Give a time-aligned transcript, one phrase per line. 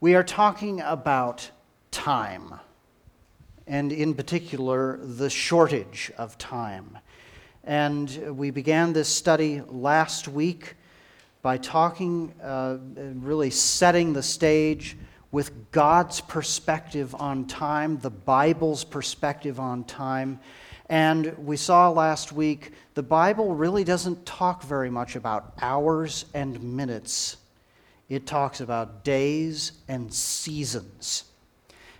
[0.00, 1.50] We are talking about
[1.90, 2.54] time,
[3.66, 6.98] and in particular, the shortage of time.
[7.64, 10.76] And we began this study last week
[11.42, 14.96] by talking, uh, really setting the stage
[15.32, 20.38] with God's perspective on time, the Bible's perspective on time.
[20.88, 26.62] And we saw last week the Bible really doesn't talk very much about hours and
[26.62, 27.36] minutes,
[28.08, 31.24] it talks about days and seasons.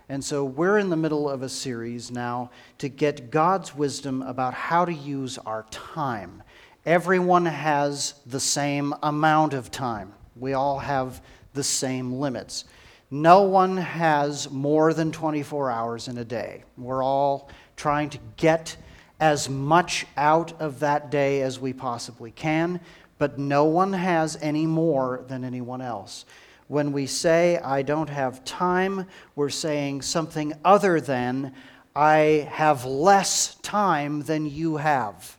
[0.07, 4.55] And so we're in the middle of a series now to get God's wisdom about
[4.55, 6.41] how to use our time.
[6.83, 11.21] Everyone has the same amount of time, we all have
[11.53, 12.65] the same limits.
[13.11, 16.63] No one has more than 24 hours in a day.
[16.77, 18.77] We're all trying to get
[19.19, 22.79] as much out of that day as we possibly can,
[23.19, 26.25] but no one has any more than anyone else.
[26.67, 29.05] When we say, I don't have time,
[29.35, 31.53] we're saying something other than,
[31.95, 35.37] I have less time than you have,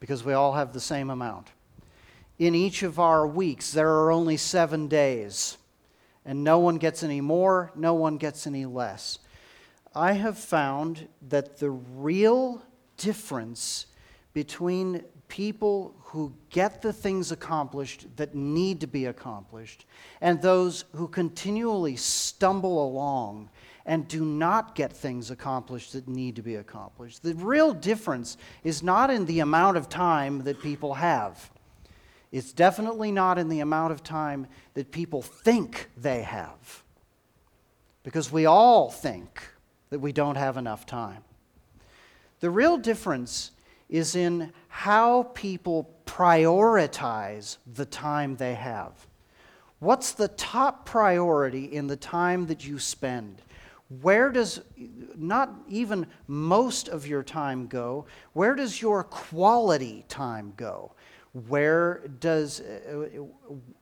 [0.00, 1.48] because we all have the same amount.
[2.38, 5.56] In each of our weeks, there are only seven days
[6.26, 9.20] and no one gets any more, no one gets any less.
[9.94, 12.60] I have found that the real
[12.96, 13.86] difference
[14.34, 19.86] between people who get the things accomplished that need to be accomplished
[20.20, 23.50] and those who continually stumble along
[23.84, 27.22] and do not get things accomplished that need to be accomplished.
[27.22, 31.50] The real difference is not in the amount of time that people have.
[32.32, 36.82] It's definitely not in the amount of time that people think they have.
[38.02, 39.42] Because we all think
[39.90, 41.22] that we don't have enough time.
[42.40, 43.52] The real difference
[43.88, 48.92] is in how people prioritize the time they have.
[49.78, 53.40] What's the top priority in the time that you spend?
[54.02, 54.60] Where does
[55.16, 58.04] not even most of your time go?
[58.34, 60.92] Where does your quality time go?
[61.48, 63.06] Where does, uh,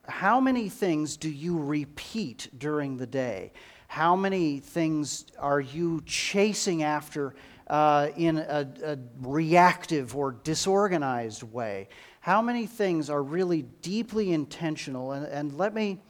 [0.07, 3.53] how many things do you repeat during the day?
[3.89, 7.35] How many things are you chasing after
[7.67, 11.89] uh, in a, a reactive or disorganized way?
[12.21, 15.13] How many things are really deeply intentional?
[15.13, 16.01] And, and let, me,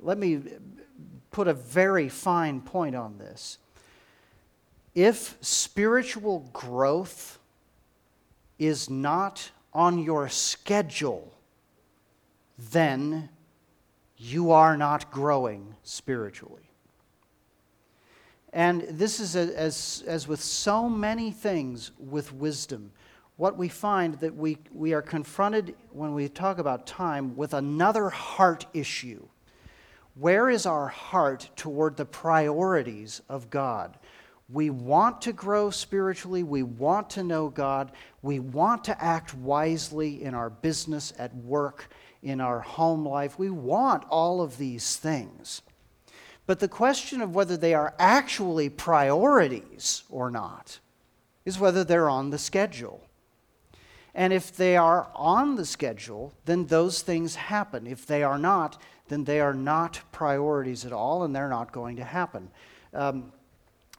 [0.00, 0.42] let me
[1.30, 3.58] put a very fine point on this.
[4.94, 7.38] If spiritual growth
[8.58, 11.34] is not on your schedule,
[12.70, 13.28] then
[14.16, 16.65] you are not growing spiritually.
[18.56, 22.90] And this is a, as, as with so many things with wisdom,
[23.36, 28.08] what we find that we, we are confronted when we talk about time with another
[28.08, 29.22] heart issue.
[30.14, 33.98] Where is our heart toward the priorities of God?
[34.48, 36.42] We want to grow spiritually.
[36.42, 37.92] We want to know God.
[38.22, 41.90] We want to act wisely in our business, at work,
[42.22, 43.38] in our home life.
[43.38, 45.60] We want all of these things.
[46.46, 50.78] But the question of whether they are actually priorities or not
[51.44, 53.02] is whether they're on the schedule.
[54.14, 57.86] And if they are on the schedule, then those things happen.
[57.86, 61.96] If they are not, then they are not priorities at all, and they're not going
[61.96, 62.50] to happen.
[62.94, 63.32] Um,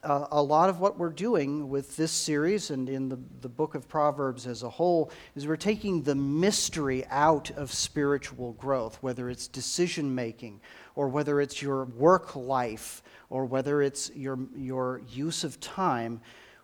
[0.07, 3.75] uh, a lot of what we're doing with this series and in the, the book
[3.75, 9.29] of Proverbs as a whole is we're taking the mystery out of spiritual growth, whether
[9.29, 10.61] it's decision making
[10.95, 16.21] or whether it's your work life or whether it's your, your use of time.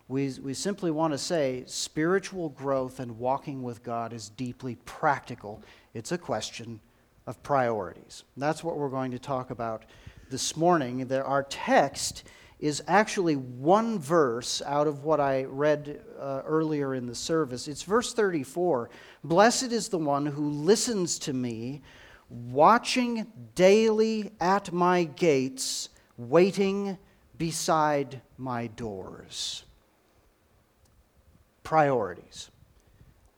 [0.08, 5.62] We, we simply want to say spiritual growth and walking with God is deeply practical.
[5.92, 6.80] It's a question
[7.26, 8.24] of priorities.
[8.38, 9.84] That's what we're going to talk about
[10.30, 11.06] this morning.
[11.08, 12.24] There, our text
[12.64, 17.68] is actually one verse out of what I read uh, earlier in the service.
[17.68, 18.88] It's verse 34
[19.22, 21.82] Blessed is the one who listens to me,
[22.30, 26.96] watching daily at my gates, waiting
[27.36, 29.64] beside my doors.
[31.64, 32.50] Priorities.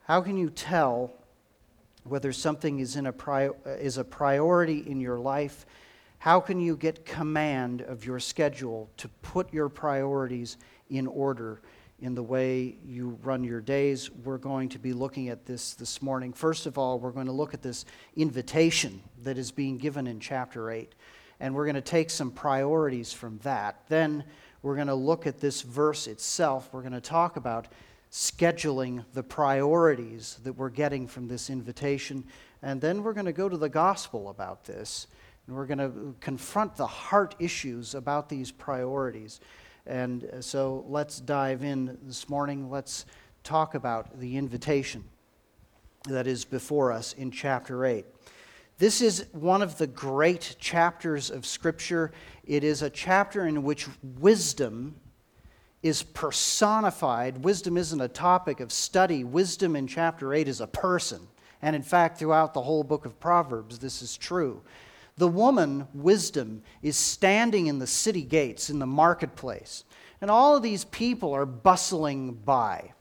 [0.05, 1.11] How can you tell
[2.05, 3.51] whether something is, in a,
[3.81, 5.67] is a priority in your life?
[6.27, 10.57] How can you get command of your schedule to put your priorities
[10.91, 11.61] in order
[12.01, 14.11] in the way you run your days?
[14.11, 16.33] We're going to be looking at this this morning.
[16.33, 17.85] First of all, we're going to look at this
[18.17, 20.97] invitation that is being given in chapter 8,
[21.39, 23.85] and we're going to take some priorities from that.
[23.89, 24.25] Then
[24.63, 26.71] we're going to look at this verse itself.
[26.73, 27.69] We're going to talk about
[28.11, 32.25] scheduling the priorities that we're getting from this invitation.
[32.63, 35.07] And then we're going to go to the gospel about this
[35.47, 39.41] And we're going to confront the heart issues about these priorities.
[39.87, 42.69] And uh, so let's dive in this morning.
[42.69, 43.07] Let's
[43.45, 45.05] talk about the invitation
[46.09, 48.05] that is before us in chapter 8.
[48.79, 52.13] This is one of the great chapters of Scripture.
[52.45, 54.97] It is a chapter in which wisdom
[55.83, 57.45] is personified.
[57.45, 61.29] Wisdom isn't a topic of study, wisdom in chapter 8 is a person.
[61.63, 64.63] And in fact, throughout the whole book of Proverbs, this is true.
[65.17, 69.85] The woman, wisdom, is standing in the city gates, in the marketplace.
[70.21, 72.93] And all of these people are bustling by.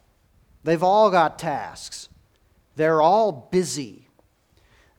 [0.63, 2.09] They've all got tasks,
[2.75, 4.01] they're all busy.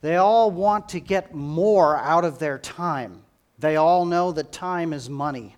[0.02, 3.22] They all want to get more out of their time.
[3.58, 5.56] They all know that time is money.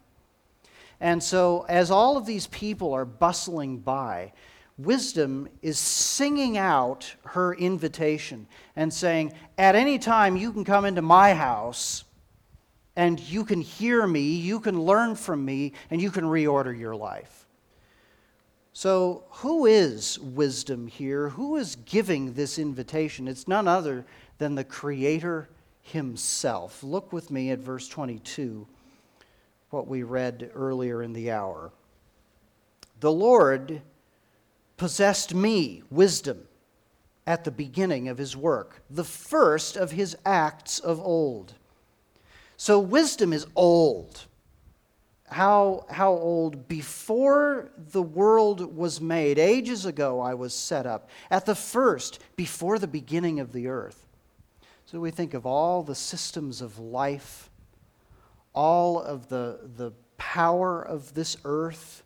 [1.00, 4.32] And so, as all of these people are bustling by,
[4.78, 8.46] wisdom is singing out her invitation
[8.76, 12.04] and saying, At any time, you can come into my house
[12.96, 16.96] and you can hear me, you can learn from me, and you can reorder your
[16.96, 17.46] life.
[18.72, 21.28] So, who is wisdom here?
[21.30, 23.28] Who is giving this invitation?
[23.28, 24.04] It's none other
[24.38, 25.48] than the Creator
[25.82, 26.82] Himself.
[26.82, 28.66] Look with me at verse 22
[29.70, 31.70] what we read earlier in the hour.
[33.00, 33.80] The Lord
[34.78, 36.48] possessed me, wisdom,
[37.26, 41.52] at the beginning of his work, the first of his acts of old.
[42.56, 44.24] So wisdom is old.
[45.30, 46.68] How, how old?
[46.68, 52.78] Before the world was made, ages ago I was set up, at the first, before
[52.78, 54.06] the beginning of the earth.
[54.86, 57.50] So we think of all the systems of life
[58.58, 62.02] all of the, the power of this earth.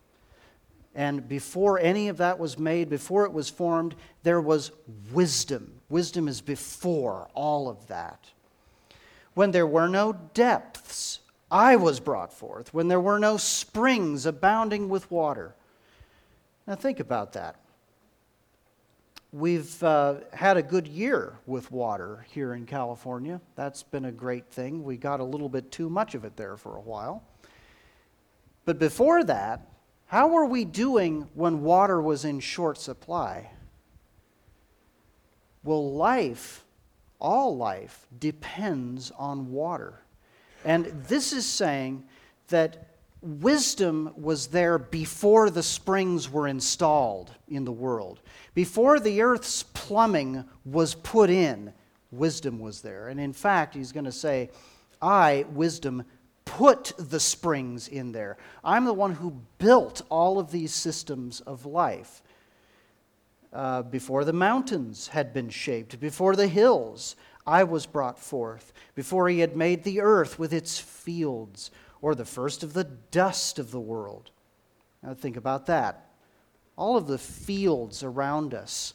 [0.94, 4.72] And before any of that was made, before it was formed, there was
[5.12, 5.80] wisdom.
[5.88, 8.30] Wisdom is before all of that.
[9.34, 12.74] When there were no depths, I was brought forth.
[12.74, 15.54] When there were no springs abounding with water.
[16.66, 17.56] Now think about that
[19.32, 23.40] we've uh, had a good year with water here in California.
[23.56, 24.84] That's been a great thing.
[24.84, 27.22] We got a little bit too much of it there for a while.
[28.64, 29.66] But before that,
[30.12, 33.48] how were we doing when water was in short supply?
[35.64, 36.66] Well, life,
[37.18, 40.02] all life, depends on water.
[40.66, 42.04] And this is saying
[42.48, 42.88] that
[43.22, 48.20] wisdom was there before the springs were installed in the world.
[48.52, 51.72] Before the earth's plumbing was put in,
[52.10, 53.08] wisdom was there.
[53.08, 54.50] And in fact, he's going to say,
[55.00, 56.04] I, wisdom,
[56.44, 58.36] put the springs in there.
[58.64, 62.22] I'm the one who built all of these systems of life.
[63.52, 67.16] Uh, before the mountains had been shaped, before the hills,
[67.46, 68.72] I was brought forth.
[68.94, 73.58] Before he had made the earth with its fields, or the first of the dust
[73.58, 74.30] of the world.
[75.02, 76.08] Now think about that.
[76.76, 78.94] All of the fields around us,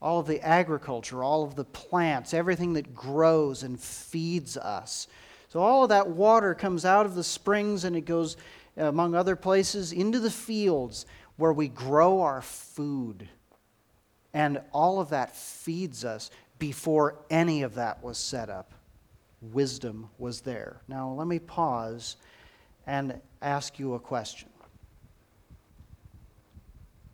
[0.00, 5.06] all of the agriculture, all of the plants, everything that grows and feeds us.
[5.52, 8.38] So all of that water comes out of the springs and it goes,
[8.78, 11.04] uh, among other places, into the fields
[11.36, 13.28] where we grow our food.
[14.32, 18.72] And all of that feeds us before any of that was set up.
[19.42, 20.80] Wisdom was there.
[20.88, 22.16] Now, let me pause
[22.86, 24.48] and ask you a question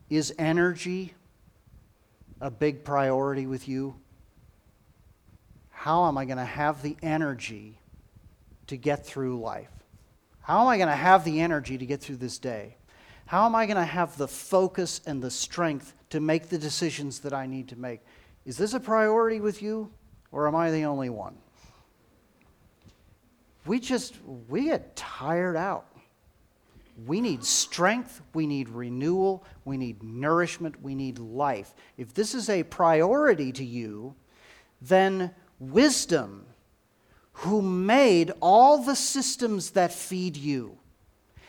[0.08, 1.12] Is energy
[2.40, 3.96] a big priority with you?
[5.70, 7.80] How am I going to have the energy
[8.68, 9.70] to get through life?
[10.40, 12.76] How am I going to have the energy to get through this day?
[13.26, 17.18] How am I going to have the focus and the strength to make the decisions
[17.20, 18.00] that I need to make?
[18.46, 19.90] Is this a priority with you,
[20.32, 21.36] or am I the only one?
[23.68, 24.16] we just
[24.48, 25.86] we get tired out
[27.06, 32.48] we need strength we need renewal we need nourishment we need life if this is
[32.48, 34.16] a priority to you
[34.80, 36.46] then wisdom
[37.38, 40.76] who made all the systems that feed you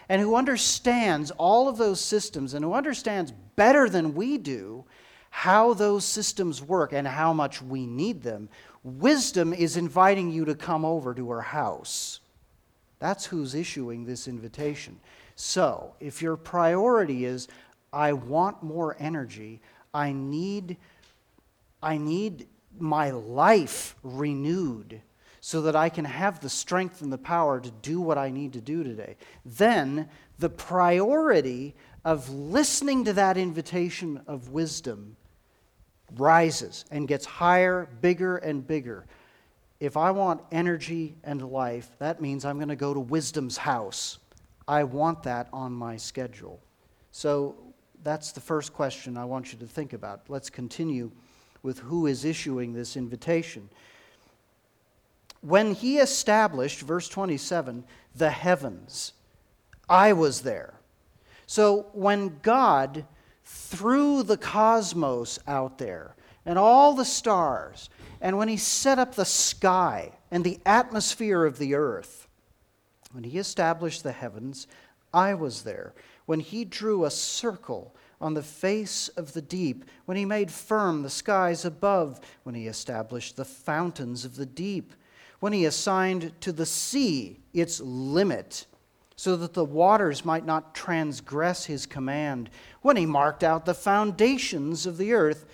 [0.07, 4.83] and who understands all of those systems and who understands better than we do
[5.31, 8.49] how those systems work and how much we need them
[8.83, 12.21] Wisdom is inviting you to come over to her house.
[12.99, 14.99] That's who's issuing this invitation.
[15.35, 17.47] So, if your priority is,
[17.91, 19.61] I want more energy,
[19.93, 20.77] I need,
[21.81, 25.01] I need my life renewed
[25.41, 28.53] so that I can have the strength and the power to do what I need
[28.53, 29.15] to do today,
[29.45, 35.15] then the priority of listening to that invitation of wisdom
[36.15, 39.05] rises and gets higher, bigger, and bigger.
[39.79, 44.19] if I want energy and life, that means I'm going to go to wisdom's house.
[44.67, 46.59] I want that on my schedule.
[47.11, 47.55] So
[48.03, 50.21] that's the first question I want you to think about.
[50.27, 51.11] Let's continue
[51.63, 53.69] with who is issuing this invitation.
[55.41, 57.83] When he established, verse 27,
[58.15, 59.13] the heavens,
[59.87, 60.73] I was there.
[61.47, 63.05] So when God
[63.43, 66.15] threw the cosmos out there
[66.45, 67.89] and all the stars,
[68.21, 72.27] and when he set up the sky and the atmosphere of the earth,
[73.11, 74.67] when he established the heavens,
[75.13, 75.93] I was there.
[76.25, 81.01] When he drew a circle on the face of the deep, when he made firm
[81.01, 84.93] the skies above, when he established the fountains of the deep,
[85.39, 88.65] when he assigned to the sea its limit,
[89.15, 92.49] so that the waters might not transgress his command,
[92.81, 95.45] when he marked out the foundations of the earth,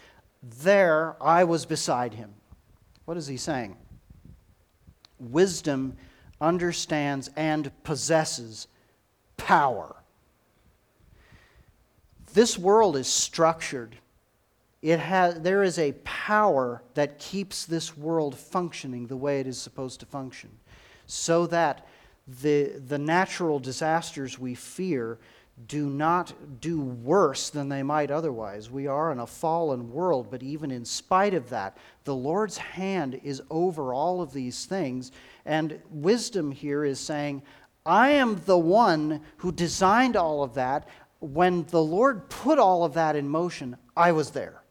[0.43, 2.33] there I was beside him.
[3.05, 3.77] What is he saying?
[5.19, 5.97] Wisdom
[6.41, 8.67] understands and possesses
[9.37, 9.95] power.
[12.33, 13.95] This world is structured.
[14.85, 19.57] It has, there is a power that keeps this world functioning the way it is
[19.57, 20.51] supposed to function,
[21.07, 21.87] so that
[22.27, 25.17] the, the natural disasters we fear
[25.67, 28.69] do not do worse than they might otherwise.
[28.69, 33.19] We are in a fallen world, but even in spite of that, the Lord's hand
[33.23, 35.11] is over all of these things.
[35.45, 37.41] And wisdom here is saying,
[37.87, 40.87] I am the one who designed all of that.
[41.21, 44.61] When the Lord put all of that in motion, I was there.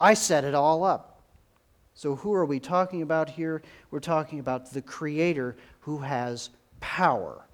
[0.00, 1.22] I set it all up.
[1.94, 3.62] So, who are we talking about here?
[3.90, 6.50] We're talking about the Creator who has
[6.80, 7.46] power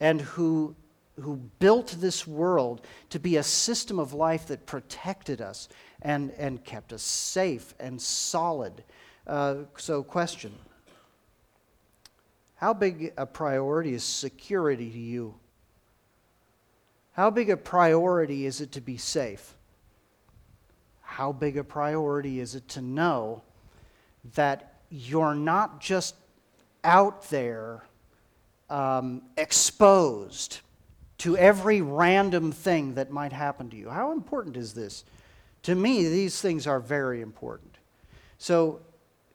[0.00, 0.74] and who
[1.20, 5.68] who built this world to be a system of life that protected us
[6.00, 8.82] and, and kept us safe and solid.
[9.26, 10.54] Uh, so, question
[12.56, 15.34] How big a priority is security to you?
[17.12, 19.54] How big a priority is it to be safe?
[21.12, 23.42] How big a priority is it to know
[24.34, 26.14] that you're not just
[26.84, 27.84] out there
[28.68, 30.60] um, exposed?
[31.22, 33.88] to every random thing that might happen to you.
[33.88, 35.04] How important is this?
[35.62, 37.76] To me, these things are very important.
[38.38, 38.80] So,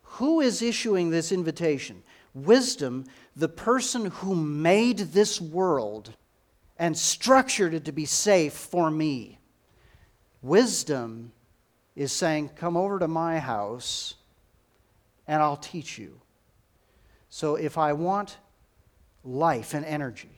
[0.03, 2.03] who is issuing this invitation?
[2.33, 3.05] Wisdom,
[3.37, 6.13] the person who made this world
[6.77, 9.39] and structured it to be safe for me.
[10.41, 11.31] Wisdom
[11.97, 14.15] is saying, Come over to my house
[15.27, 16.21] and I'll teach you.
[17.29, 18.37] So, if I want
[19.25, 20.37] life and energy,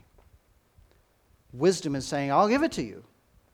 [1.54, 3.04] Wisdom is saying, I'll give it to you.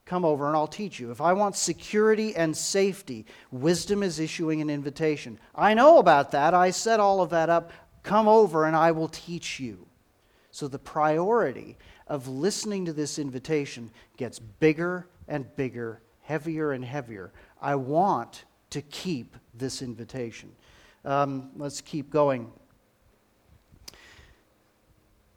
[0.04, 1.10] Come over and I'll teach you.
[1.10, 5.38] If I want security and safety, wisdom is issuing an invitation.
[5.54, 6.54] I know about that.
[6.54, 7.72] I set all of that up.
[8.02, 9.86] Come over and I will teach you.
[10.52, 17.32] So the priority of listening to this invitation gets bigger and bigger, heavier and heavier.
[17.60, 20.52] I want to keep this invitation.
[21.04, 22.50] Um, let's keep going.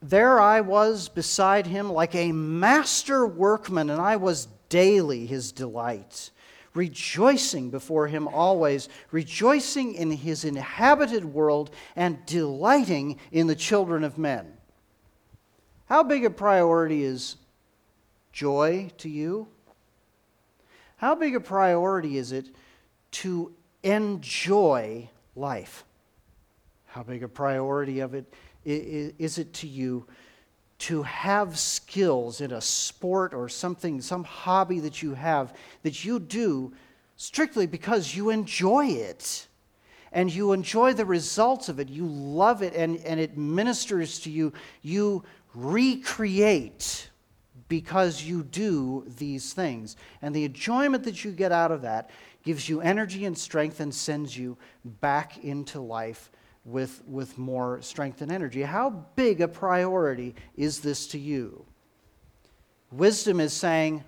[0.02, 6.32] There I was beside him like a master workman, and I was daily his delight,
[6.74, 14.18] rejoicing before him always, rejoicing in his inhabited world, and delighting in the children of
[14.18, 14.54] men.
[15.86, 17.36] How big a priority is
[18.32, 19.48] joy to you?
[21.00, 22.48] How big a priority is it
[23.12, 23.54] to
[23.84, 25.86] enjoy life?
[26.88, 28.34] How big a priority of it
[28.66, 30.06] is it to you
[30.80, 36.20] to have skills in a sport or something, some hobby that you have that you
[36.20, 36.74] do
[37.16, 39.48] strictly because you enjoy it?
[40.12, 41.88] and you enjoy the results of it.
[41.88, 44.54] You love it and, and it ministers to you.
[44.82, 47.09] You recreate
[47.70, 49.96] because you do these things.
[50.22, 52.10] And the enjoyment that you get out of that
[52.44, 56.32] gives you energy and strength and sends you back into life
[56.66, 58.64] with, with more strength and energy.
[58.64, 61.66] How big a priority is this to you?
[62.92, 64.04] Wisdom is saying,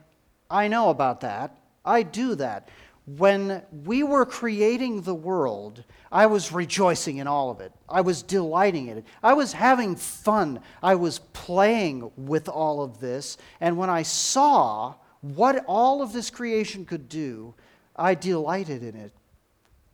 [0.49, 1.55] I know about that.
[1.85, 2.69] I do that.
[3.05, 7.71] When we were creating the world, I was rejoicing in all of it.
[7.89, 9.05] I was delighting in it.
[9.23, 10.59] I was having fun.
[10.83, 13.37] I was playing with all of this.
[13.59, 17.55] And when I saw what all of this creation could do,
[17.95, 19.11] I delighted in it.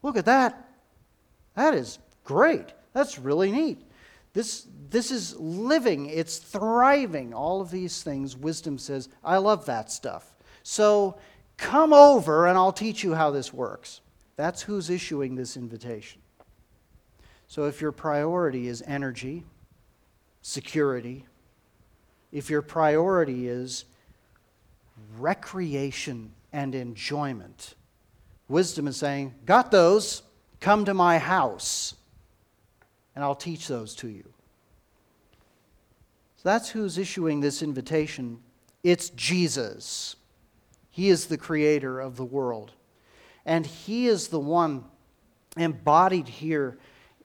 [0.04, 0.70] Look at that.
[1.56, 1.98] That is
[2.28, 2.74] Great.
[2.92, 3.82] That's really neat.
[4.34, 7.34] This, this is living, it's thriving.
[7.34, 10.36] All of these things, wisdom says, I love that stuff.
[10.62, 11.18] So
[11.58, 14.02] come over and I'll teach you how this works.
[14.36, 16.22] That's who's issuing this invitation.
[17.48, 19.44] So if your priority is energy,
[20.42, 21.26] security,
[22.32, 23.86] if your priority is
[25.18, 27.76] recreation and enjoyment,
[28.48, 30.24] wisdom is saying, Got those,
[30.60, 31.96] come to my house,
[33.16, 34.26] and I'll teach those to you.
[36.38, 38.40] So that's who's issuing this invitation.
[38.84, 40.16] It's Jesus.
[40.98, 42.72] He is the creator of the world.
[43.46, 44.84] And He is the one
[45.56, 46.80] embodied here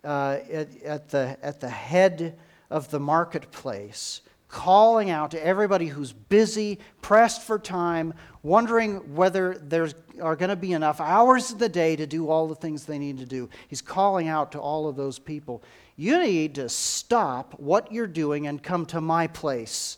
[0.05, 2.39] uh, at, at, the, at the head
[2.69, 8.13] of the marketplace, calling out to everybody who's busy, pressed for time,
[8.43, 9.89] wondering whether there
[10.21, 12.99] are going to be enough hours of the day to do all the things they
[12.99, 13.49] need to do.
[13.69, 15.63] He's calling out to all of those people.
[15.97, 19.97] You need to stop what you're doing and come to my place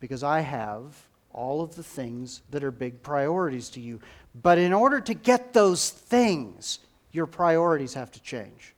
[0.00, 1.03] because I have
[1.34, 4.00] all of the things that are big priorities to you.
[4.34, 6.78] But in order to get those things,
[7.12, 8.74] your priorities have to change.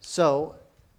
[0.00, 0.54] So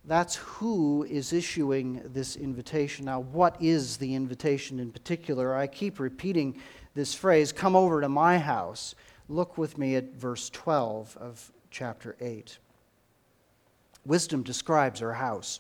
[0.05, 3.05] that's who is issuing this invitation.
[3.05, 5.55] Now, what is the invitation in particular?
[5.55, 6.59] I keep repeating
[6.95, 8.95] this phrase come over to my house.
[9.27, 12.57] Look with me at verse 12 of chapter 8.
[14.05, 15.59] Wisdom describes her house.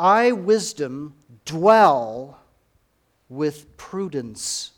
[0.00, 1.14] I, wisdom,
[1.44, 2.38] dwell
[3.28, 4.72] with prudence,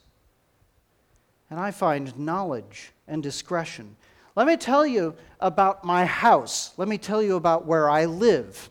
[1.48, 3.94] and I find knowledge and discretion.
[4.34, 6.72] Let me tell you about my house.
[6.76, 8.68] Let me tell you about where I live.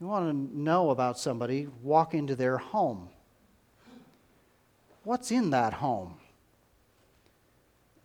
[0.00, 3.08] You want to know about somebody, walk into their home.
[5.02, 6.14] What's in that home?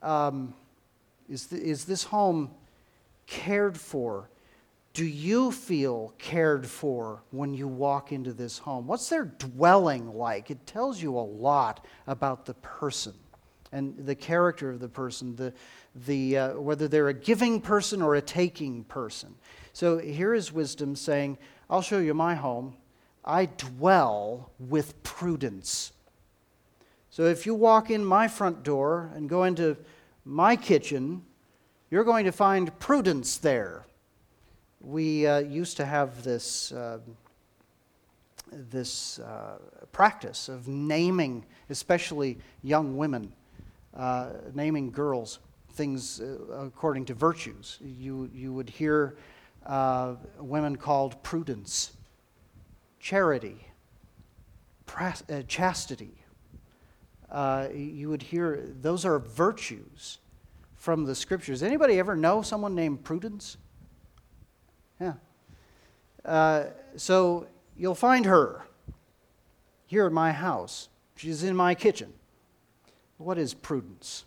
[0.01, 0.56] Um,
[1.30, 2.50] is, the, is this home
[3.27, 4.27] cared for?
[4.93, 8.85] Do you feel cared for when you walk into this home?
[8.85, 10.51] What's their dwelling like?
[10.51, 13.15] It tells you a lot about the person
[13.71, 15.51] and the character of the person, the,
[16.05, 19.33] the, uh, whether they're a giving person or a taking person.
[19.73, 21.39] So here is wisdom saying,
[21.71, 22.75] I'll show you my home.
[23.25, 25.91] I dwell with prudence.
[27.10, 29.75] So if you walk in my front door and go into
[30.23, 31.23] my kitchen,
[31.89, 33.88] you're going to find prudence there.
[34.84, 37.00] We uh, used to have this, uh,
[38.52, 39.58] this uh,
[39.93, 43.32] practice of naming, especially young women,
[43.96, 45.39] uh, naming girls
[45.72, 47.80] things uh, according to virtues.
[47.82, 49.15] You, you would hear
[49.65, 51.93] uh, women called prudence,
[53.00, 53.65] charity,
[54.86, 56.12] pras- chastity.
[57.74, 60.19] You would hear those are virtues
[60.76, 61.63] from the scriptures.
[61.63, 63.58] Anybody ever know someone named Prudence?
[64.99, 65.13] Yeah.
[66.23, 68.63] Uh, so you'll find her
[69.86, 70.89] here at my house.
[71.15, 72.13] She's in my kitchen.
[73.17, 74.25] What is prudence?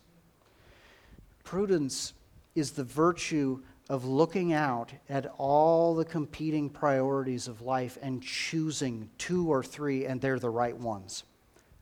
[1.44, 2.12] Prudence
[2.54, 9.08] is the virtue of looking out at all the competing priorities of life and choosing
[9.18, 11.24] two or three, and they're the right ones.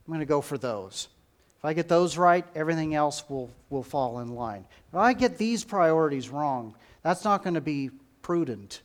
[0.06, 1.08] I'm going to go for those.
[1.56, 4.66] If I get those right, everything else will, will fall in line.
[4.88, 7.90] If I get these priorities wrong, that's not going to be
[8.24, 8.82] prudent.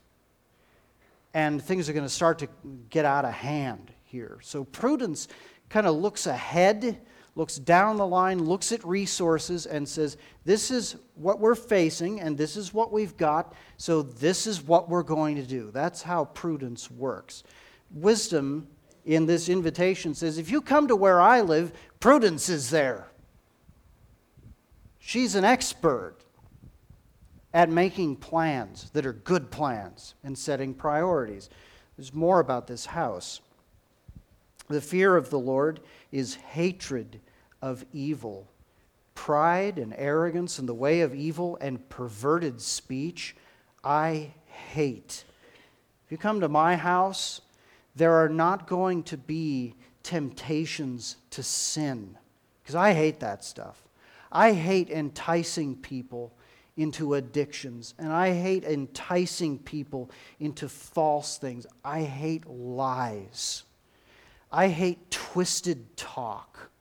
[1.34, 2.50] And things are going to start to
[2.92, 4.38] get out of hand here.
[4.44, 5.28] So prudence
[5.70, 7.00] kind of looks ahead
[7.40, 12.38] looks down the line, looks at resources, and says, This is what we're facing, and
[12.38, 15.72] this is what we've got, so this is what we're going to do.
[15.72, 17.44] That's how prudence works.
[17.92, 18.68] Wisdom
[19.06, 21.72] in this invitation says, If you come to where I live,
[22.02, 23.08] prudence is there.
[25.00, 26.18] She's an expert
[27.54, 31.50] at making plans that are good plans and setting priorities.
[31.98, 33.42] There's more about this house.
[34.68, 35.80] The fear of the Lord
[36.12, 37.20] is hatred
[37.62, 38.48] of evil.
[39.16, 43.36] Pride and arrogance and the way of evil and perverted speech,
[43.84, 45.24] I hate.
[46.06, 47.42] If you come to my house,
[47.96, 52.18] there are not going to be temptations to sin,
[52.62, 53.84] because I hate that stuff.
[54.32, 56.34] I hate enticing people
[56.80, 61.68] into addictions, and I hate enticing people into false things.
[61.84, 63.64] I hate lies.
[64.52, 66.72] I hate twisted talk.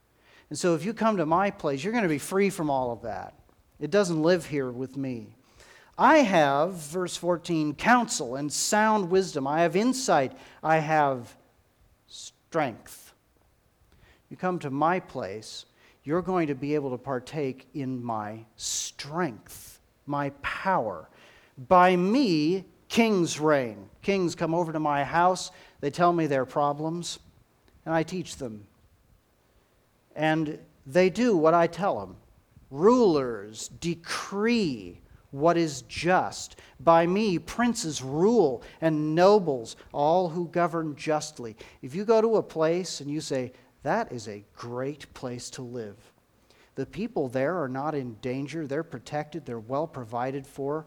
[0.51, 2.93] And so if you come to my place, you're going to be free from all
[2.93, 3.35] of that.
[3.81, 5.35] It doesn't live here with me.
[5.99, 9.47] I have, verse 14, counsel and sound wisdom.
[9.47, 10.33] I have insight.
[10.63, 11.37] I have
[12.07, 13.13] strength.
[14.31, 15.67] You come to my place,
[16.05, 19.78] you're going to be able to partake in my strength,
[20.09, 21.09] my power.
[21.69, 23.91] By me, kings reign.
[24.03, 27.19] Kings come over to my house, they tell me their problems,
[27.85, 28.67] and I teach them
[30.19, 32.17] and they do what I tell them.
[32.71, 36.57] Rulers decree what is just.
[36.81, 41.57] By me, princes rule and nobles, all who govern justly.
[41.83, 43.53] If you go to a place and you say,
[43.85, 45.97] that is a great place to live,
[46.79, 50.87] the people there are not in danger, they're protected, they're well provided for.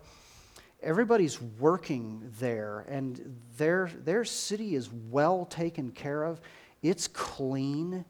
[0.81, 6.39] Everybody's working there, and their, their city is well taken care of.
[6.81, 8.05] It's clean,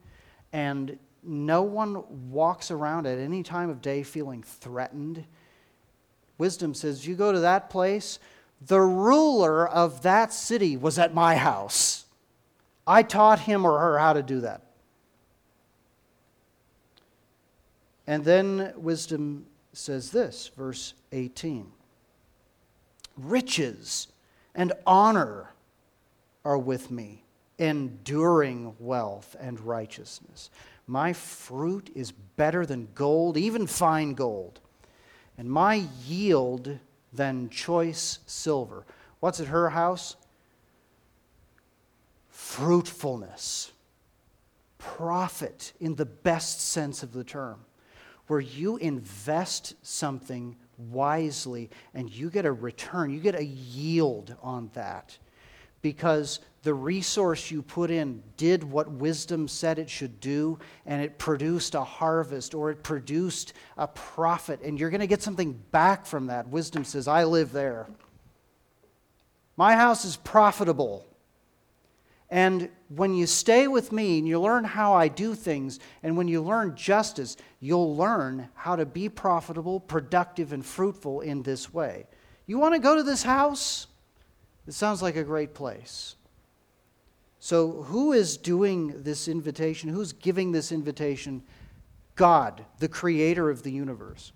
[0.53, 5.25] and no one walks around at any time of day feeling threatened
[6.41, 8.17] Wisdom says, You go to that place,
[8.65, 12.05] the ruler of that city was at my house.
[12.87, 14.63] I taught him or her how to do that.
[18.07, 21.71] And then wisdom says this, verse 18
[23.17, 24.07] Riches
[24.55, 25.51] and honor
[26.43, 27.23] are with me,
[27.57, 30.49] enduring wealth and righteousness.
[30.87, 34.59] My fruit is better than gold, even fine gold
[35.41, 36.77] and my yield
[37.13, 38.85] than choice silver.
[39.21, 40.15] What's at her house?
[42.29, 43.71] Fruitfulness,
[44.77, 47.61] profit in the best sense of the term,
[48.27, 54.69] where you invest something wisely and you get a return, you get a yield on
[54.73, 55.17] that
[55.81, 61.17] because the resource you put in did what wisdom said it should do, and it
[61.17, 66.05] produced a harvest or it produced a profit, and you're going to get something back
[66.05, 66.47] from that.
[66.49, 67.87] Wisdom says, I live there.
[69.57, 71.07] My house is profitable.
[72.31, 76.29] And when you stay with me and you learn how I do things, and when
[76.29, 82.07] you learn justice, you'll learn how to be profitable, productive, and fruitful in this way.
[82.47, 83.87] You want to go to this house?
[84.65, 86.15] It sounds like a great place.
[87.39, 89.89] So, who is doing this invitation?
[89.89, 91.43] Who's giving this invitation?
[92.15, 94.31] God, the creator of the universe.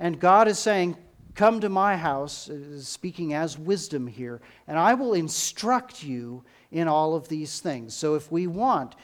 [0.00, 0.96] And God is saying,
[1.34, 6.88] Come to my house, uh, speaking as wisdom here, and I will instruct you in
[6.88, 7.94] all of these things.
[7.94, 8.94] So, if we want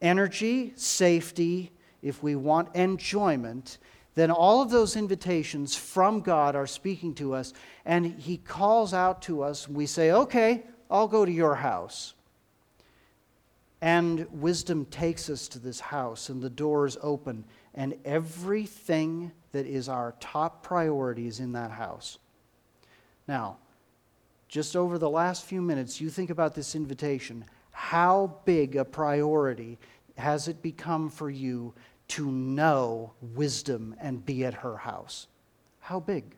[0.00, 3.78] energy, safety, if we want enjoyment,
[4.14, 7.52] then all of those invitations from God are speaking to us,
[7.84, 9.68] and He calls out to us.
[9.68, 12.14] We say, Okay, I'll go to your house.
[13.80, 19.88] And wisdom takes us to this house, and the doors open, and everything that is
[19.88, 22.18] our top priority is in that house.
[23.26, 23.58] Now,
[24.52, 27.42] just over the last few minutes, you think about this invitation.
[27.70, 29.78] How big a priority
[30.18, 31.72] has it become for you
[32.08, 35.26] to know wisdom and be at her house?
[35.80, 36.36] How big?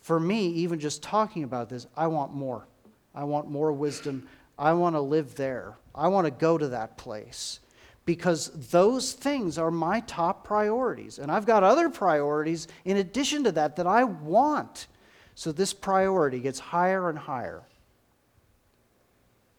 [0.00, 2.66] For me, even just talking about this, I want more.
[3.14, 4.26] I want more wisdom.
[4.58, 5.74] I want to live there.
[5.94, 7.60] I want to go to that place
[8.06, 11.18] because those things are my top priorities.
[11.18, 14.86] And I've got other priorities in addition to that that I want.
[15.34, 17.62] So this priority gets higher and higher.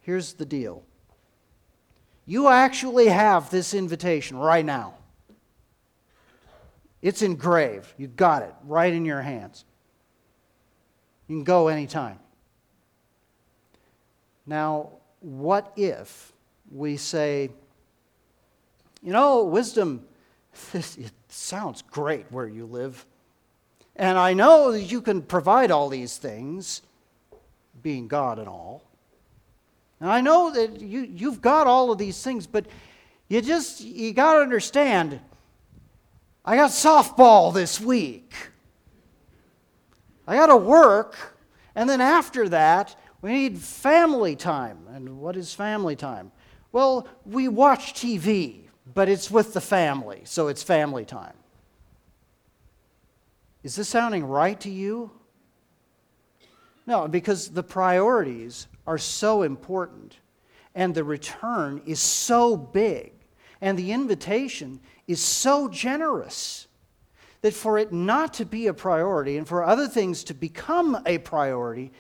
[0.02, 0.84] Here's the deal
[2.26, 4.96] you actually have this invitation right now.
[7.02, 7.92] It's engraved.
[7.98, 9.66] You got it right in your hands.
[11.28, 12.20] You can go anytime.
[14.46, 16.32] Now, what if
[16.72, 17.50] we say,
[19.02, 20.06] you know, wisdom,
[20.74, 23.06] it sounds great where you live.
[23.96, 26.82] And I know that you can provide all these things,
[27.82, 28.84] being God and all.
[30.00, 32.66] And I know that you, you've got all of these things, but
[33.30, 35.20] you just, you got to understand,
[36.44, 38.34] I got softball this week.
[40.28, 41.38] I got to work.
[41.76, 44.80] And then after that, we need family time.
[44.94, 46.32] And what is family time?
[46.72, 51.36] Well, we watch TV, but it's with the family, so it's family time.
[53.64, 55.12] Is this sounding right to you?
[56.86, 60.18] No, because the priorities are so important,
[60.76, 63.14] and the return is so big,
[63.62, 66.68] and the invitation is so generous
[67.42, 71.18] that for it not to be a priority and for other things to become a
[71.20, 71.92] priority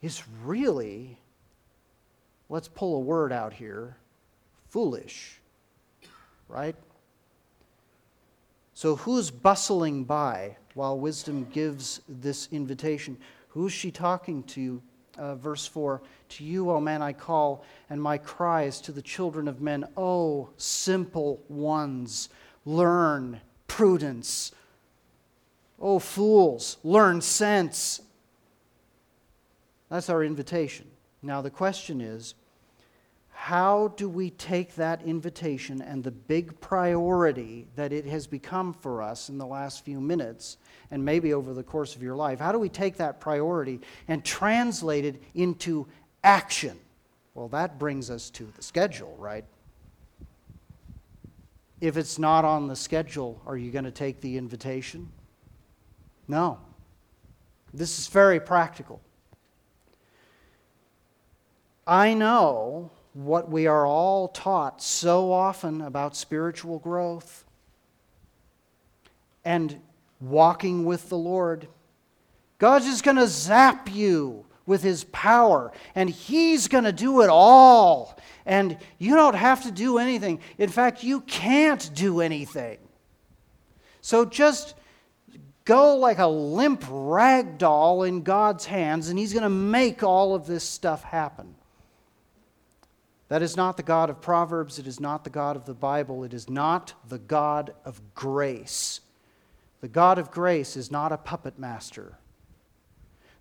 [0.00, 1.18] is really,
[2.48, 3.96] let's pull a word out here,
[4.68, 5.40] foolish,
[6.48, 6.76] right?
[8.72, 13.18] So, who's bustling by while wisdom gives this invitation?
[13.48, 14.80] Who's she talking to?
[15.18, 19.46] Uh, verse 4 To you, O man, I call, and my cries to the children
[19.46, 22.30] of men, O simple ones,
[22.64, 24.52] learn prudence.
[25.78, 28.00] O fools, learn sense.
[29.90, 30.86] That's our invitation.
[31.20, 32.32] Now, the question is
[33.40, 39.00] how do we take that invitation and the big priority that it has become for
[39.00, 40.58] us in the last few minutes
[40.90, 42.38] and maybe over the course of your life?
[42.38, 45.86] How do we take that priority and translate it into
[46.22, 46.78] action?
[47.32, 49.46] Well, that brings us to the schedule, right?
[51.80, 55.10] If it's not on the schedule, are you going to take the invitation?
[56.28, 56.58] No.
[57.72, 59.00] This is very practical.
[61.86, 67.44] I know what we are all taught so often about spiritual growth
[69.44, 69.80] and
[70.20, 71.66] walking with the Lord.
[72.58, 77.30] God's just going to zap you with His power, and He's going to do it
[77.30, 78.18] all.
[78.46, 80.40] And you don't have to do anything.
[80.58, 82.78] In fact, you can't do anything.
[84.00, 84.74] So just
[85.64, 90.34] go like a limp rag doll in God's hands, and He's going to make all
[90.34, 91.56] of this stuff happen.
[93.30, 94.80] That is not the God of Proverbs.
[94.80, 96.24] It is not the God of the Bible.
[96.24, 99.00] It is not the God of grace.
[99.80, 102.18] The God of grace is not a puppet master.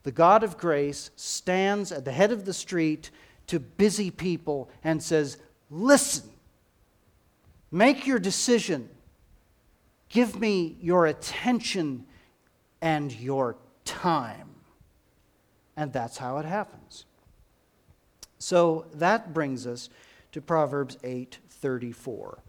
[0.04, 3.10] The God of grace stands at the head of the street
[3.47, 5.39] to busy people and says,
[5.71, 6.30] Listen,
[7.71, 8.89] make your decision.
[10.08, 12.06] Give me your attention
[12.80, 14.49] and your time.
[15.75, 17.06] And that's how it happens.
[18.39, 19.89] So that brings us
[20.32, 22.39] to Proverbs 8:34.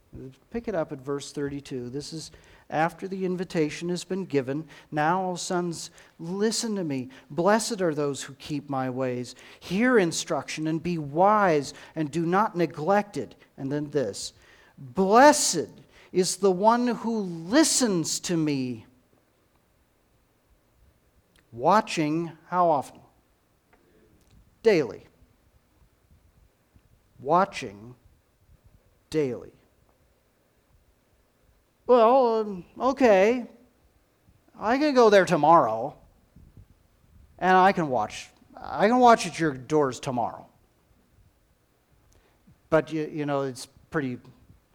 [0.50, 1.90] Pick it up at verse 32.
[1.90, 2.30] This is
[2.68, 4.64] after the invitation has been given.
[4.92, 7.10] Now, sons, listen to me.
[7.28, 9.34] Blessed are those who keep my ways.
[9.58, 13.34] Hear instruction and be wise and do not neglect it.
[13.56, 14.32] And then this
[14.78, 15.68] Blessed
[16.12, 18.86] is the one who listens to me.
[21.52, 23.00] Watching how often?
[24.62, 25.09] Daily
[27.20, 27.94] watching
[29.10, 29.52] daily.
[31.86, 33.46] Well, um, okay,
[34.58, 35.96] I can go there tomorrow,
[37.38, 38.28] and I can watch.
[38.56, 40.46] I can watch at your doors tomorrow.
[42.68, 44.18] But you, you know, it's pretty,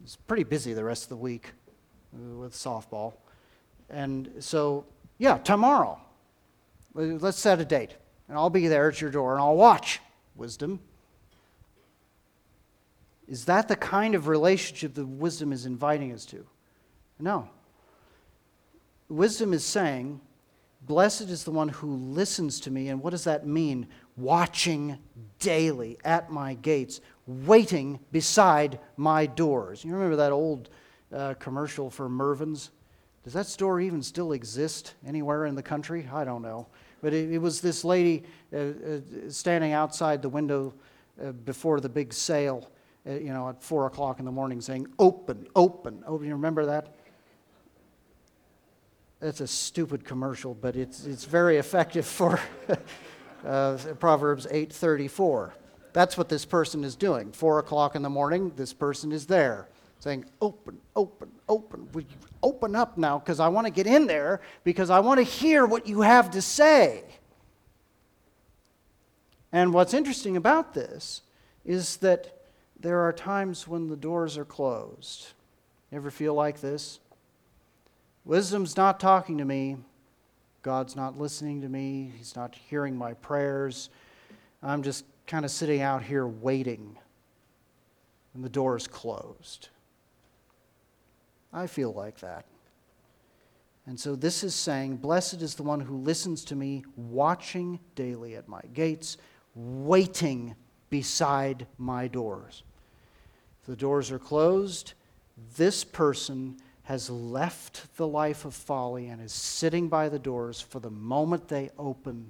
[0.04, 1.52] it's pretty busy the rest of the week
[2.12, 3.14] with softball,
[3.90, 4.86] and so
[5.18, 6.00] yeah, tomorrow.
[6.94, 7.96] Let's set a date,
[8.30, 10.00] and I'll be there at your door, and I'll watch.
[10.36, 10.80] Wisdom.
[13.28, 16.46] Is that the kind of relationship that wisdom is inviting us to?
[17.20, 17.50] No.
[19.10, 20.22] Wisdom is saying,
[20.82, 22.90] Blessed is the one who listens to me.
[22.90, 23.88] And what does that mean?
[24.18, 25.00] Watching
[25.40, 29.84] daily at my gates, waiting beside my doors.
[29.84, 30.70] You remember that old
[31.12, 32.70] uh, commercial for Mervyn's?
[33.24, 36.08] Does that store even still exist anywhere in the country?
[36.14, 36.68] I don't know.
[37.02, 40.74] But it, it was this lady uh, uh, standing outside the window
[41.20, 42.70] uh, before the big sale
[43.06, 46.28] you know, at four o'clock in the morning saying, open, open, open.
[46.28, 46.96] You remember that?
[49.20, 52.40] That's a stupid commercial, but it's, it's very effective for
[53.46, 55.52] uh, Proverbs 8.34.
[55.94, 57.32] That's what this person is doing.
[57.32, 61.90] Four o'clock in the morning, this person is there saying, open, open, open.
[61.94, 63.18] Will you open up now?
[63.18, 66.30] Because I want to get in there because I want to hear what you have
[66.32, 67.04] to say.
[69.52, 71.22] And what's interesting about this
[71.64, 72.35] is that
[72.86, 75.34] there are times when the doors are closed.
[75.92, 77.00] Ever feel like this?
[78.26, 79.78] Wisdom's not talking to me.
[80.62, 82.12] God's not listening to me.
[82.16, 83.90] He's not hearing my prayers.
[84.62, 86.96] I'm just kind of sitting out here waiting,
[88.36, 89.70] and the door is closed.
[91.52, 92.46] I feel like that.
[93.88, 98.36] And so this is saying, Blessed is the one who listens to me, watching daily
[98.36, 99.18] at my gates,
[99.56, 100.56] waiting
[100.92, 102.62] beside my doors.
[103.68, 104.94] The doors are closed,
[105.58, 110.80] this person has left the life of folly and is sitting by the doors for
[110.80, 112.30] the moment they open,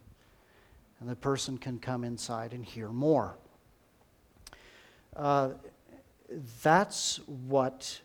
[1.00, 3.36] and the person can come inside and hear more.
[5.16, 5.50] Uh,
[6.64, 8.00] that's what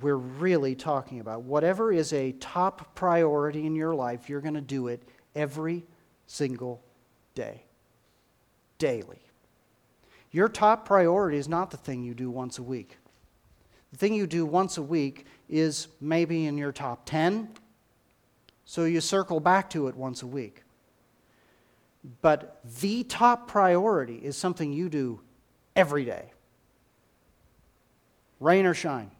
[0.00, 1.42] we're really talking about.
[1.42, 5.02] Whatever is a top priority in your life, you're going to do it
[5.34, 5.84] every
[6.26, 6.82] single
[7.34, 7.62] day
[8.78, 9.27] daily.
[10.30, 12.98] Your top priority is not the thing you do once a week.
[13.92, 17.48] The thing you do once a week is maybe in your top 10,
[18.64, 20.62] so you circle back to it once a week.
[22.20, 25.20] But the top priority is something you do
[25.74, 26.32] every day,
[28.40, 29.10] rain or shine.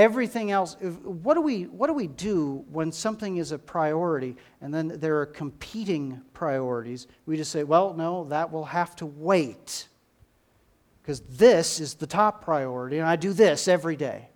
[0.00, 4.72] Everything else what do we what do we do when something is a priority and
[4.72, 7.06] then there are competing priorities?
[7.26, 9.88] We just say well no that will have to wait
[11.02, 14.28] because this is the top priority and i do this every day.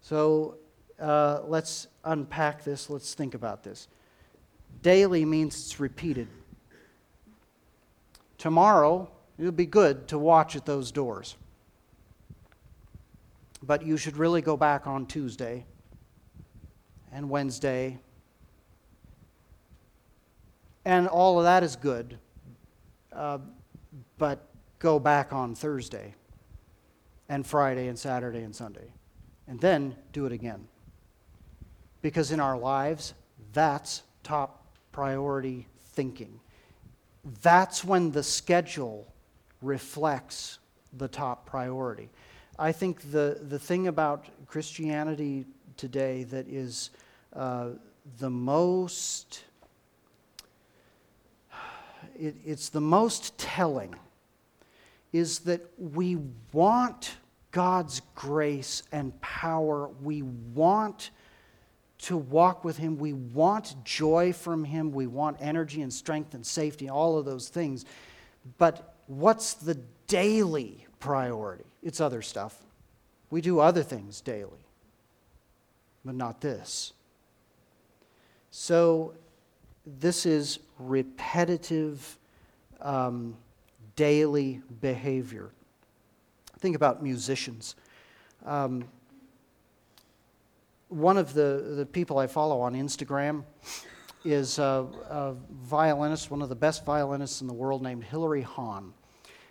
[0.00, 0.58] So
[1.00, 2.88] uh, let's unpack this.
[2.88, 3.88] Let's think about this.
[4.82, 6.28] Daily means it's repeated.
[8.38, 11.34] Tomorrow it'll be good to watch at those doors
[13.62, 15.64] but you should really go back on Tuesday
[17.12, 17.98] and Wednesday.
[20.84, 22.18] And all of that is good,
[23.12, 23.38] uh,
[24.18, 26.14] but go back on Thursday
[27.28, 28.92] and Friday and Saturday and Sunday.
[29.48, 30.68] And then do it again.
[32.02, 33.14] Because in our lives,
[33.52, 36.40] that's top priority thinking.
[37.42, 39.12] That's when the schedule
[39.62, 40.58] reflects
[40.92, 42.10] the top priority.
[42.58, 45.44] I think the, the thing about Christianity
[45.76, 46.88] today that is
[47.34, 47.70] uh,
[48.18, 49.44] the most,
[52.18, 53.94] it, it's the most telling
[55.12, 56.16] is that we
[56.52, 57.16] want
[57.52, 59.90] God's grace and power.
[60.02, 61.10] We want
[61.98, 62.96] to walk with Him.
[62.96, 64.92] We want joy from Him.
[64.92, 67.84] We want energy and strength and safety, all of those things.
[68.56, 71.64] But what's the daily priority?
[71.82, 72.56] It's other stuff.
[73.30, 74.64] We do other things daily,
[76.04, 76.92] but not this.
[78.50, 79.14] So,
[79.84, 82.18] this is repetitive,
[82.80, 83.36] um,
[83.94, 85.50] daily behavior.
[86.58, 87.76] Think about musicians.
[88.44, 88.84] Um,
[90.88, 93.44] one of the, the people I follow on Instagram
[94.24, 98.92] is a, a, violinist, one of the best violinists in the world, named Hilary Hahn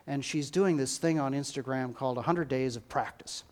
[0.08, 3.44] and she's doing this thing on Instagram called 100 Days of Practice.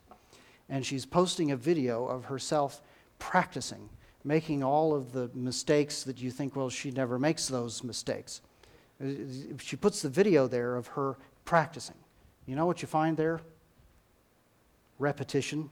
[0.70, 2.82] And she's posting a video of herself
[3.20, 3.90] practicing,
[4.24, 8.42] making all of the mistakes that you think, well, she never makes those mistakes.
[9.04, 9.08] Uh,
[9.60, 11.96] she puts the video there of her practicing.
[12.46, 13.42] You know what you find there?
[15.00, 15.70] Repetition.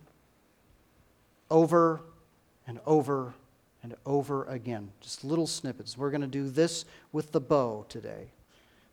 [1.50, 2.02] Over
[2.66, 3.34] and over
[3.84, 4.92] and over again.
[5.00, 5.98] Just little snippets.
[5.98, 8.32] We're going to do this with the bow today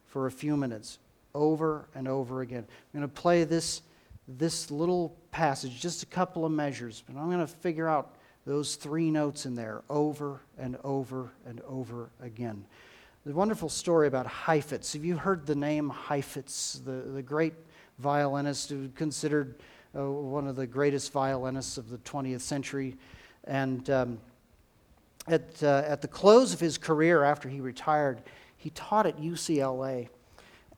[0.07, 0.99] for a few minutes
[1.39, 2.67] over and over again.
[2.69, 3.83] I'm going to play this,
[4.27, 8.75] this little passage, just a couple of measures, but I'm going to figure out those
[8.75, 12.65] three notes in there over and over and over again.
[13.25, 14.95] The wonderful story about Heifetz.
[14.95, 17.55] Have you heard the name Heifetz, the, the great
[17.99, 19.55] violinist who considered
[19.97, 22.97] uh, one of the greatest violinists of the 20th century?
[23.45, 24.19] And um,
[25.29, 28.23] at, uh, at the close of his career, after he retired,
[28.57, 30.09] he taught at UCLA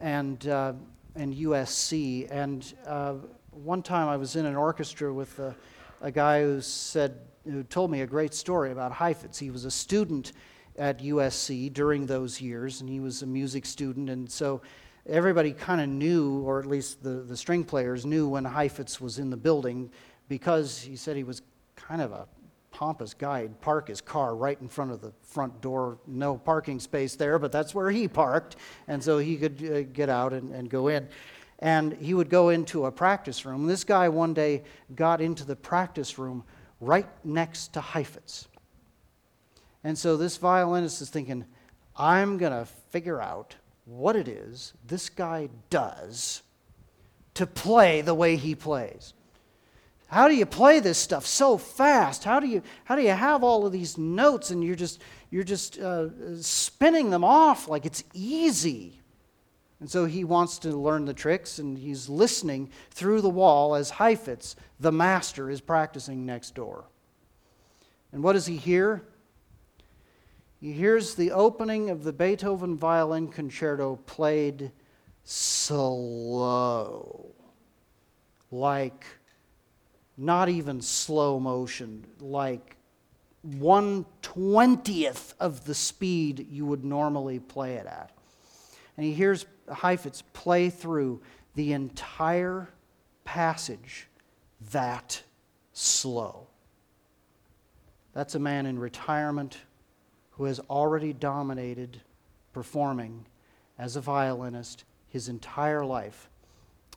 [0.00, 0.72] and, uh,
[1.14, 2.30] and USC.
[2.30, 3.14] And uh,
[3.50, 5.54] one time I was in an orchestra with a,
[6.00, 9.38] a, guy who said, who told me a great story about Heifetz.
[9.38, 10.32] He was a student
[10.78, 14.62] at USC during those years, and he was a music student, and so
[15.06, 19.18] everybody kind of knew, or at least the, the string players knew when Heifetz was
[19.18, 19.90] in the building
[20.28, 21.42] because he said he was
[21.76, 22.26] kind of a
[22.80, 23.42] pompous guy.
[23.42, 25.98] He'd park his car right in front of the front door.
[26.06, 28.56] No parking space there, but that's where he parked.
[28.88, 31.06] And so he could uh, get out and, and go in.
[31.58, 33.66] And he would go into a practice room.
[33.66, 34.62] This guy one day
[34.96, 36.42] got into the practice room
[36.80, 38.48] right next to Heifetz.
[39.84, 41.44] And so this violinist is thinking,
[41.94, 46.40] I'm going to figure out what it is this guy does
[47.34, 49.12] to play the way he plays.
[50.10, 52.24] How do you play this stuff so fast?
[52.24, 55.44] How do you, how do you have all of these notes and you're just, you're
[55.44, 56.08] just uh,
[56.42, 59.00] spinning them off like it's easy?
[59.78, 63.90] And so he wants to learn the tricks and he's listening through the wall as
[63.90, 66.86] Heifetz, the master, is practicing next door.
[68.12, 69.04] And what does he hear?
[70.60, 74.72] He hears the opening of the Beethoven violin concerto played
[75.22, 77.30] slow,
[78.50, 79.06] like
[80.20, 82.76] not even slow motion, like
[83.42, 88.10] one twentieth of the speed you would normally play it at.
[88.96, 91.22] And he hears Heifetz play through
[91.54, 92.68] the entire
[93.24, 94.08] passage
[94.72, 95.22] that
[95.72, 96.48] slow.
[98.12, 99.56] That's a man in retirement
[100.32, 102.02] who has already dominated
[102.52, 103.24] performing
[103.78, 106.28] as a violinist his entire life.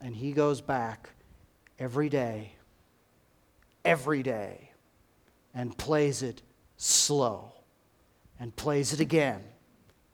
[0.02, 1.12] And he goes back
[1.80, 2.54] every day
[3.86, 4.72] every day
[5.54, 6.42] and plays it
[6.78, 7.54] slow
[8.40, 9.44] and plays it again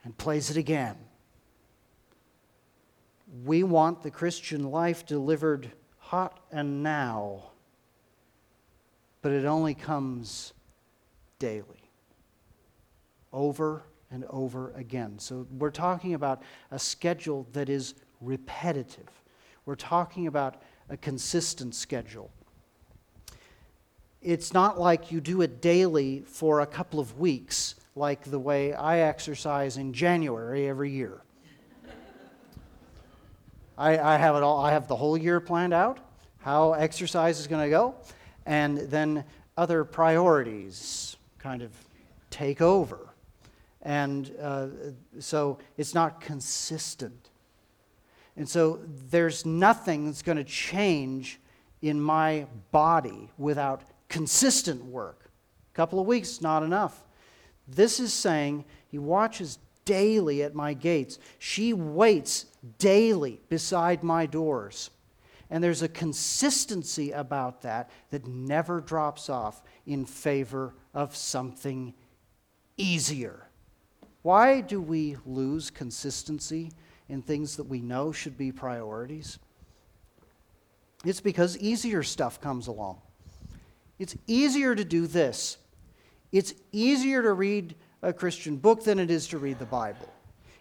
[0.03, 0.95] and plays it again.
[3.43, 7.51] We want the Christian life delivered hot and now,
[9.21, 10.53] but it only comes
[11.37, 11.91] daily,
[13.31, 15.19] over and over again.
[15.19, 16.41] So we're talking about
[16.71, 19.09] a schedule that is repetitive.
[19.65, 22.31] We're talking about a consistent schedule.
[24.21, 28.73] It's not like you do it daily for a couple of weeks, like the way
[28.73, 31.21] I exercise in January every year.
[33.77, 35.99] I, I have it all, I have the whole year planned out,
[36.39, 37.95] how exercise is going to go,
[38.45, 39.23] and then
[39.57, 41.71] other priorities kind of
[42.29, 43.07] take over.
[43.81, 44.67] And uh,
[45.19, 47.29] so it's not consistent.
[48.35, 51.39] And so there's nothing that's going to change
[51.81, 55.31] in my body without consistent work.
[55.73, 57.05] A couple of weeks, not enough.
[57.67, 61.19] This is saying he watches daily at my gates.
[61.37, 62.45] She waits
[62.77, 64.89] daily beside my doors.
[65.49, 71.93] And there's a consistency about that that never drops off in favor of something
[72.77, 73.47] easier.
[74.21, 76.71] Why do we lose consistency
[77.07, 79.39] in things that we know should be priorities?
[81.05, 83.01] It's because easier stuff comes along.
[83.99, 85.57] It's easier to do this.
[86.31, 90.09] It's easier to read a Christian book than it is to read the Bible.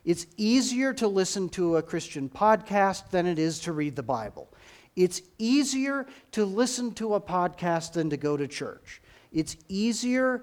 [0.04, 4.48] It's easier to listen to a Christian podcast than it is to read the Bible.
[4.96, 9.00] It's easier to listen to a podcast than to go to church.
[9.32, 10.42] It's easier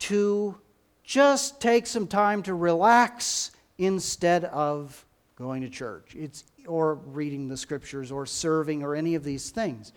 [0.00, 0.56] to
[1.02, 5.04] just take some time to relax instead of
[5.36, 6.14] going to church.
[6.14, 9.92] It's or reading the scriptures or serving or any of these things.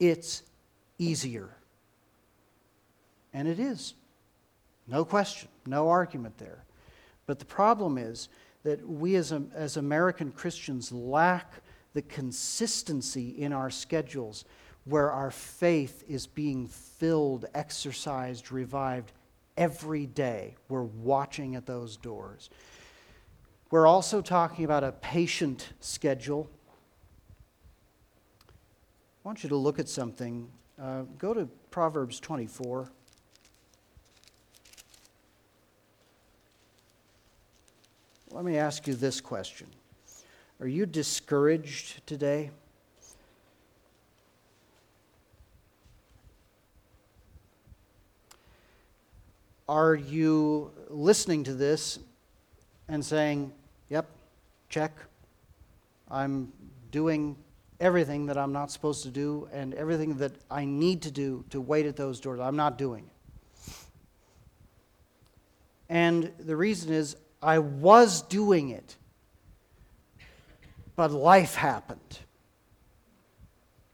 [0.00, 0.42] It's
[0.98, 1.56] easier.
[3.32, 3.94] And it is.
[4.88, 6.64] No question, no argument there.
[7.26, 8.28] But the problem is
[8.62, 11.52] that we as, as American Christians lack
[11.92, 14.44] the consistency in our schedules
[14.84, 19.12] where our faith is being filled, exercised, revived
[19.56, 20.54] every day.
[20.68, 22.50] We're watching at those doors.
[23.70, 26.48] We're also talking about a patient schedule.
[28.48, 30.48] I want you to look at something.
[30.80, 32.90] Uh, go to Proverbs 24.
[38.36, 39.66] Let me ask you this question
[40.60, 42.50] Are you discouraged today?
[49.66, 51.98] Are you listening to this
[52.88, 53.52] and saying,
[53.88, 54.06] Yep,
[54.68, 54.92] check.
[56.10, 56.52] I'm
[56.90, 57.36] doing
[57.80, 61.60] everything that I'm not supposed to do and everything that I need to do to
[61.62, 62.40] wait at those doors.
[62.40, 63.72] I'm not doing it.
[65.88, 68.96] And the reason is I was doing it,
[70.94, 72.18] but life happened.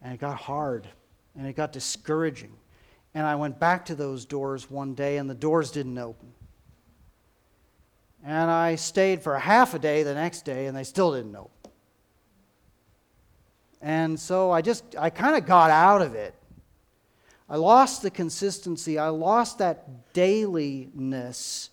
[0.00, 0.88] And it got hard,
[1.36, 2.52] and it got discouraging.
[3.14, 6.32] And I went back to those doors one day, and the doors didn't open.
[8.24, 11.50] And I stayed for half a day the next day, and they still didn't open.
[13.80, 16.34] And so I just, I kind of got out of it.
[17.48, 21.68] I lost the consistency, I lost that dailiness.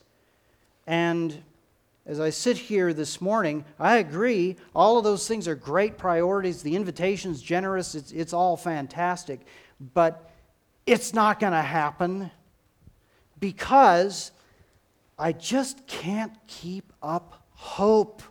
[0.88, 1.44] And
[2.06, 6.64] as I sit here this morning, I agree, all of those things are great priorities.
[6.64, 9.42] The invitation's generous, it's, it's all fantastic.
[9.94, 10.32] But
[10.86, 12.32] it's not going to happen
[13.40, 14.32] because
[15.20, 18.24] I just can't keep up hope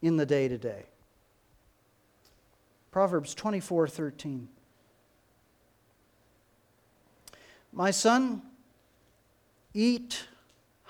[0.00, 0.84] in the day to day.
[2.90, 4.48] Proverbs 24 13.
[7.72, 8.42] My son,
[9.72, 10.28] eat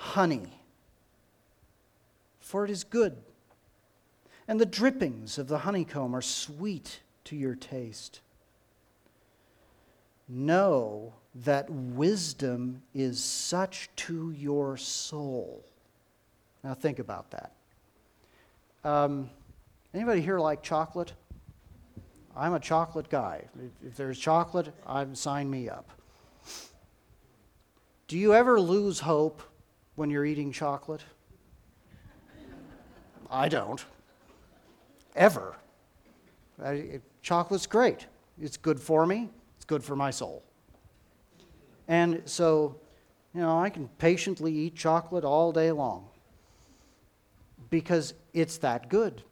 [0.04, 0.60] honey,
[2.38, 3.16] for it is good,
[4.46, 8.20] and the drippings of the honeycomb are sweet to your taste.
[10.28, 15.64] Know that wisdom is such to your soul.
[16.62, 17.52] Now think about that.
[18.84, 19.30] Um,
[19.94, 21.14] anybody here like chocolate?
[22.36, 23.44] I'm a chocolate guy.
[23.86, 25.90] If, there's chocolate, I'm sign me up.
[28.06, 29.42] Do you ever lose hope
[29.96, 31.02] when you're eating chocolate?
[33.30, 33.84] I don't.
[35.16, 35.56] Ever.
[36.62, 38.06] I, chocolate's great.
[38.40, 40.42] It's good for me, it's good for my soul.
[41.86, 42.76] And so,
[43.34, 46.08] you know, I can patiently eat chocolate all day long
[47.70, 49.22] because it's that good.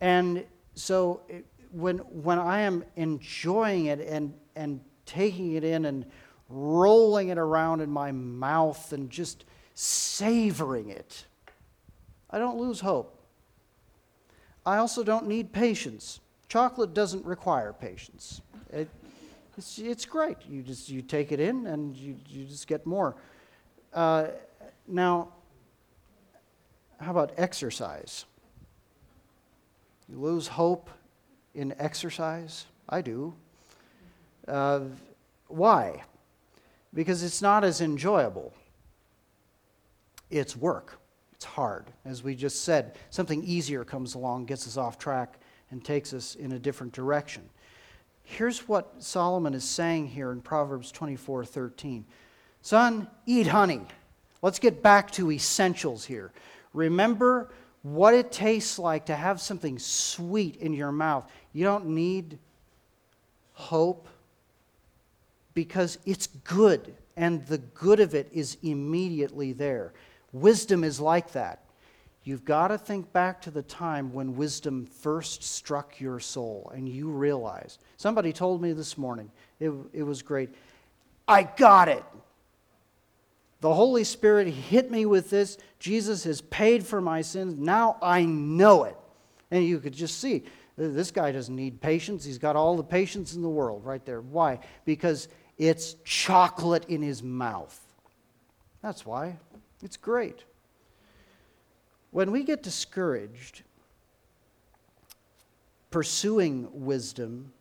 [0.00, 0.44] And
[0.74, 6.06] so, it, when, when I am enjoying it and, and taking it in and
[6.48, 9.44] rolling it around in my mouth and just
[9.80, 11.24] savoring it.
[12.28, 13.16] I don't lose hope.
[14.66, 16.18] I also don't need patience.
[16.48, 18.40] Chocolate doesn't require patience.
[18.72, 18.88] It,
[19.56, 20.38] it's, it's great.
[20.48, 23.14] You just you take it in and you, you just get more.
[23.94, 24.26] Uh,
[24.88, 25.28] now,
[26.98, 28.24] how about exercise?
[30.08, 30.90] You lose hope
[31.54, 32.66] in exercise?
[32.88, 33.32] I do.
[34.48, 34.80] Uh,
[35.46, 36.02] why?
[36.92, 38.52] Because it's not as enjoyable.
[40.30, 40.98] It's work.
[41.32, 41.86] It's hard.
[42.04, 45.38] As we just said, something easier comes along, gets us off track,
[45.70, 47.48] and takes us in a different direction.
[48.22, 52.04] Here's what Solomon is saying here in Proverbs 24 13.
[52.60, 53.80] Son, eat honey.
[54.42, 56.32] Let's get back to essentials here.
[56.74, 57.50] Remember
[57.82, 61.30] what it tastes like to have something sweet in your mouth.
[61.52, 62.38] You don't need
[63.52, 64.08] hope
[65.54, 69.92] because it's good, and the good of it is immediately there.
[70.32, 71.64] Wisdom is like that.
[72.24, 76.88] You've got to think back to the time when wisdom first struck your soul and
[76.88, 77.80] you realized.
[77.96, 80.50] Somebody told me this morning, it, it was great.
[81.26, 82.04] I got it.
[83.60, 85.58] The Holy Spirit hit me with this.
[85.78, 87.56] Jesus has paid for my sins.
[87.56, 88.96] Now I know it.
[89.50, 90.44] And you could just see
[90.76, 92.24] this guy doesn't need patience.
[92.24, 94.20] He's got all the patience in the world right there.
[94.20, 94.60] Why?
[94.84, 97.78] Because it's chocolate in his mouth.
[98.80, 99.38] That's why.
[99.82, 100.44] It's great.
[102.10, 103.62] When we get discouraged
[105.90, 107.52] pursuing wisdom,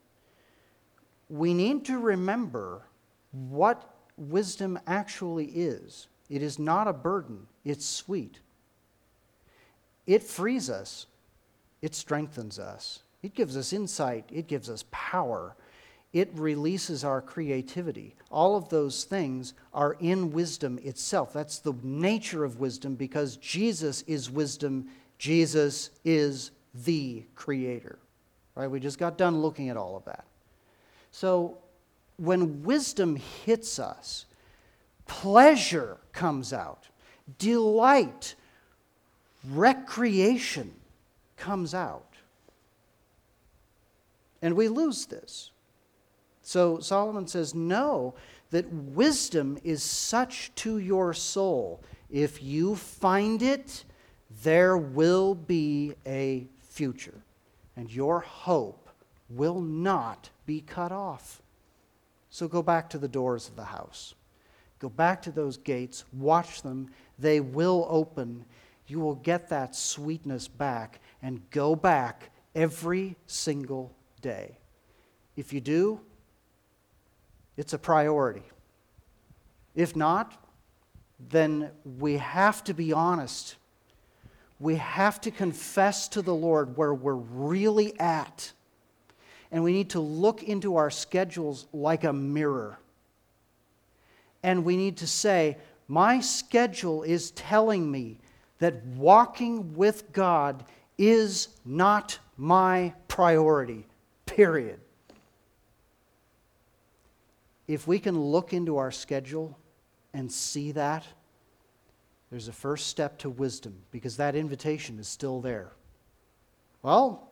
[1.29, 2.81] we need to remember
[3.31, 6.07] what wisdom actually is.
[6.29, 8.39] It is not a burden, it's sweet.
[10.05, 11.05] It frees us,
[11.81, 15.55] it strengthens us, it gives us insight, it gives us power,
[16.13, 18.15] it releases our creativity.
[18.31, 21.33] All of those things are in wisdom itself.
[21.33, 24.87] That's the nature of wisdom because Jesus is wisdom,
[25.17, 27.99] Jesus is the creator.
[28.55, 28.71] Right?
[28.71, 30.25] We just got done looking at all of that.
[31.11, 31.57] So
[32.17, 34.25] when wisdom hits us,
[35.07, 36.87] pleasure comes out,
[37.37, 38.35] delight,
[39.51, 40.73] recreation
[41.35, 42.03] comes out.
[44.41, 45.51] And we lose this.
[46.47, 48.13] So Solomon says, Know
[48.51, 51.83] that wisdom is such to your soul.
[52.09, 53.83] If you find it,
[54.43, 57.21] there will be a future,
[57.75, 58.87] and your hope
[59.29, 61.41] will not be cut off.
[62.29, 64.15] So go back to the doors of the house.
[64.79, 66.91] Go back to those gates, watch them.
[67.19, 68.45] They will open.
[68.87, 73.91] You will get that sweetness back and go back every single
[74.21, 74.59] day.
[75.35, 75.99] If you do,
[77.57, 78.43] it's a priority.
[79.75, 80.33] If not,
[81.29, 83.55] then we have to be honest.
[84.59, 88.51] We have to confess to the Lord where we're really at.
[89.51, 92.79] And we need to look into our schedules like a mirror
[94.43, 98.17] and we need to say, My schedule is telling me
[98.59, 100.63] that walking with God
[100.97, 103.85] is not my priority,
[104.25, 104.79] period.
[107.67, 109.57] If we can look into our schedule
[110.13, 111.05] and see that,
[112.29, 115.71] there's a first step to wisdom because that invitation is still there.
[116.81, 117.29] Well,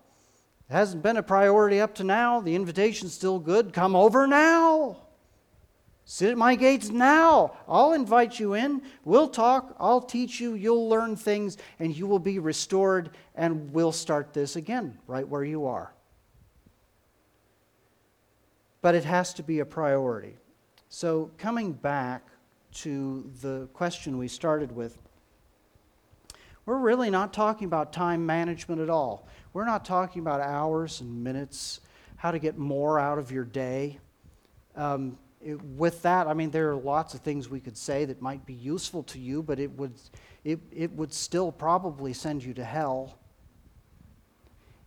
[0.69, 2.41] it hasn't been a priority up to now.
[2.41, 3.73] The invitation's still good.
[3.73, 4.97] Come over now.
[6.05, 7.57] Sit at my gates now.
[7.67, 8.83] I'll invite you in.
[9.03, 9.75] We'll talk.
[9.79, 10.53] I'll teach you.
[10.53, 15.43] You'll learn things, and you will be restored, and we'll start this again right where
[15.43, 15.93] you are.
[18.85, 20.35] But it has to be a priority.
[20.89, 22.21] So, coming back
[22.73, 24.95] to the question we started with,
[26.67, 29.27] we're really not talking about time management at all.
[29.53, 31.81] We're not talking about hours and minutes,
[32.17, 33.97] how to get more out of your day.
[34.75, 38.21] Um, it, with that, I mean, there are lots of things we could say that
[38.21, 39.95] might be useful to you, but it would,
[40.43, 43.17] it, it would still probably send you to hell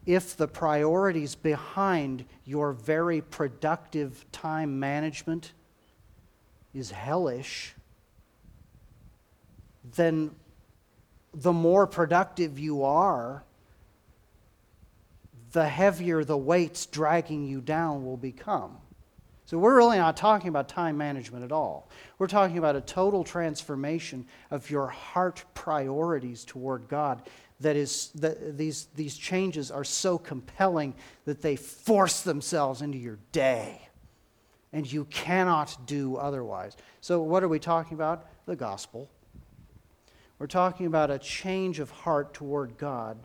[0.07, 5.53] if the priorities behind your very productive time management
[6.73, 7.75] is hellish,
[9.97, 10.31] then
[11.35, 13.45] the more productive you are,
[15.53, 18.77] the heavier the weights dragging you down will become.
[19.47, 21.89] So we're really not talking about time management at all.
[22.19, 27.23] We're talking about a total transformation of your heart priorities toward God.
[27.61, 30.95] That is, that these, these changes are so compelling
[31.25, 33.89] that they force themselves into your day.
[34.73, 36.77] And you cannot do otherwise.
[37.01, 38.27] So, what are we talking about?
[38.47, 39.11] The gospel.
[40.39, 43.19] We're talking about a change of heart toward God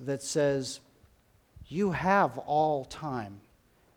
[0.00, 0.80] that says,
[1.66, 3.40] You have all time,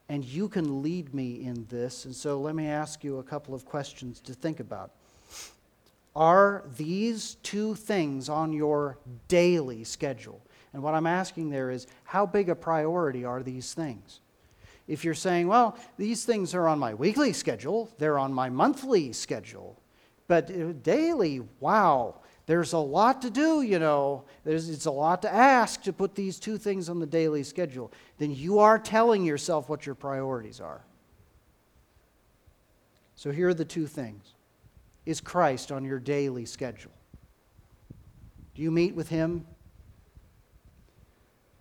[0.08, 2.06] and you can lead me in this.
[2.06, 4.92] And so let me ask you a couple of questions to think about.
[6.20, 8.98] Are these two things on your
[9.30, 10.42] daily schedule?
[10.74, 14.20] And what I'm asking there is, how big a priority are these things?
[14.86, 19.14] If you're saying, well, these things are on my weekly schedule, they're on my monthly
[19.14, 19.80] schedule,
[20.28, 22.16] but uh, daily, wow,
[22.48, 24.26] there's a lot to do, you know.
[24.44, 27.94] There's, it's a lot to ask to put these two things on the daily schedule.
[28.18, 30.82] Then you are telling yourself what your priorities are.
[33.16, 34.34] So here are the two things
[35.10, 36.92] Is Christ on your daily schedule?
[38.54, 39.44] Do you meet with Him?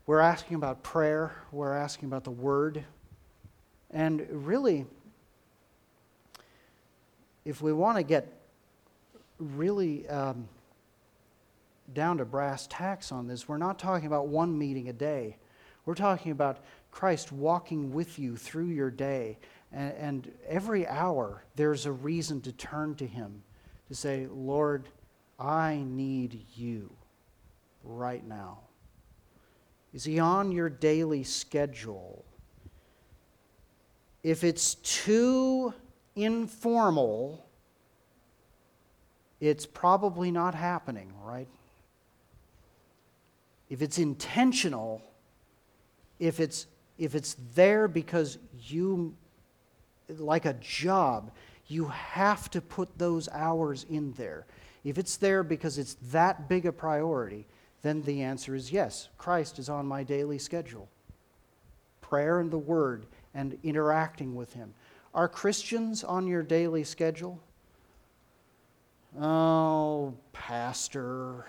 [0.05, 2.85] We're asking about prayer, we're asking about the Word.
[3.91, 4.85] And really,
[7.47, 8.31] if we want to get
[9.39, 10.47] really um,
[11.95, 15.39] down to brass tacks on this, we're not talking about one meeting a day.
[15.87, 16.59] We're talking about
[16.91, 19.39] Christ walking with you through your day.
[19.73, 23.43] And, and every hour, there's a reason to turn to Him
[23.89, 24.89] to say, Lord,
[25.39, 26.93] I need you
[27.85, 28.61] right now.
[29.93, 32.25] Is He on your daily schedule?
[34.23, 35.73] if it's too
[36.17, 37.47] informal,
[39.41, 41.49] it's probably not happening, right?
[43.71, 45.03] If it's intentional,
[46.19, 46.67] if it's
[46.99, 49.15] if it's there because you
[50.09, 51.31] like a job,
[51.67, 54.47] you have to put those hours in there.
[54.85, 57.47] If it's there because it's that big a priority,
[57.83, 60.89] then the answer is yes, Christ is on my daily schedule.
[62.01, 64.73] Prayer and the Word and interacting with Him.
[65.15, 67.39] Are Christians on your daily schedule?
[69.21, 71.47] Oh, Pastor.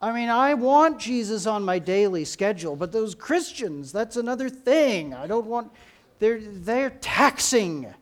[0.00, 5.12] I mean, I want Jesus on my daily schedule, but those Christians, that's another thing.
[5.12, 5.72] I don't want,
[6.20, 7.92] they're, they're taxing.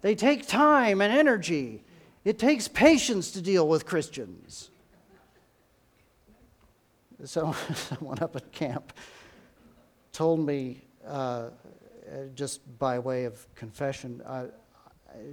[0.00, 1.84] They take time and energy.
[2.24, 4.70] It takes patience to deal with Christians.
[7.24, 8.92] So, someone up at camp
[10.12, 11.50] told me, uh,
[12.34, 14.46] just by way of confession, uh,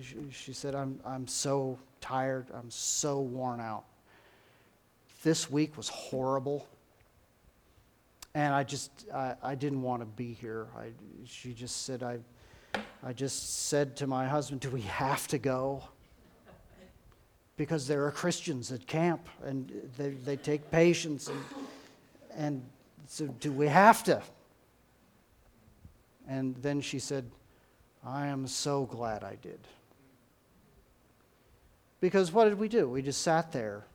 [0.01, 3.85] she, she said, I'm, I'm so tired, I'm so worn out.
[5.23, 6.67] This week was horrible.
[8.33, 10.67] And I just, I, I didn't want to be here.
[10.77, 10.87] I,
[11.25, 12.19] she just said, I,
[13.03, 15.83] I just said to my husband, Do we have to go?
[17.57, 21.27] Because there are Christians at camp and they, they take patience.
[21.27, 21.43] And,
[22.35, 22.65] and
[23.07, 24.21] so, do we have to?
[26.27, 27.29] And then she said,
[28.05, 29.59] I am so glad I did.
[31.99, 32.89] Because what did we do?
[32.89, 33.85] We just sat there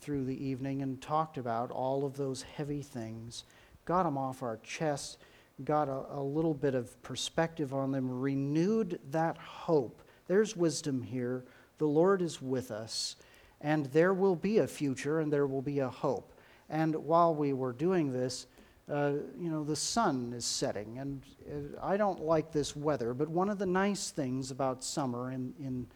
[0.00, 3.44] through the evening and talked about all of those heavy things,
[3.84, 5.18] got them off our chest,
[5.64, 10.02] got a, a little bit of perspective on them, renewed that hope.
[10.26, 11.44] There's wisdom here.
[11.78, 13.16] The Lord is with us,
[13.60, 16.32] and there will be a future and there will be a hope.
[16.68, 18.46] And while we were doing this,
[18.90, 20.98] uh, you know, the sun is setting.
[20.98, 25.30] And uh, I don't like this weather, but one of the nice things about summer
[25.30, 25.86] in, in,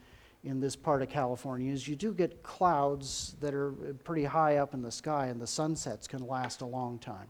[0.44, 3.72] in this part of California is you do get clouds that are
[4.04, 7.28] pretty high up in the sky, and the sunsets can last a long time.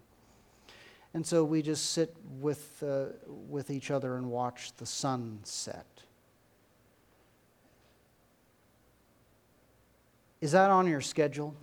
[1.15, 3.07] And so we just sit with, uh,
[3.49, 5.87] with each other and watch the sun set.
[10.41, 11.55] Is that on your schedule?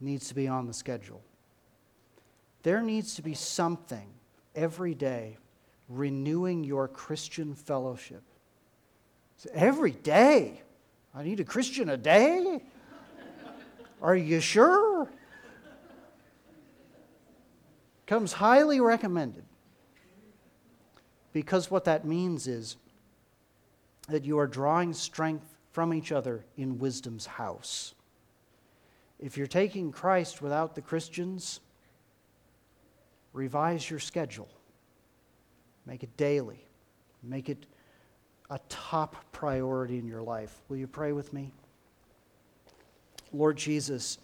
[0.00, 1.22] Needs to be on the schedule.
[2.62, 4.08] There needs to be something
[4.54, 5.36] every day
[5.88, 8.22] renewing your Christian fellowship.
[9.52, 10.62] Every day?
[11.14, 12.62] I need a Christian a day?
[14.00, 15.08] Are you sure?
[18.06, 19.44] Comes highly recommended.
[21.32, 22.76] Because what that means is
[24.08, 27.94] that you are drawing strength from each other in wisdom's house.
[29.18, 31.60] If you're taking Christ without the Christians,
[33.32, 34.48] revise your schedule.
[35.86, 36.66] Make it daily.
[37.22, 37.66] Make it
[38.52, 40.60] a top priority in your life.
[40.68, 41.50] Will you pray with me?
[43.32, 44.18] Lord Jesus,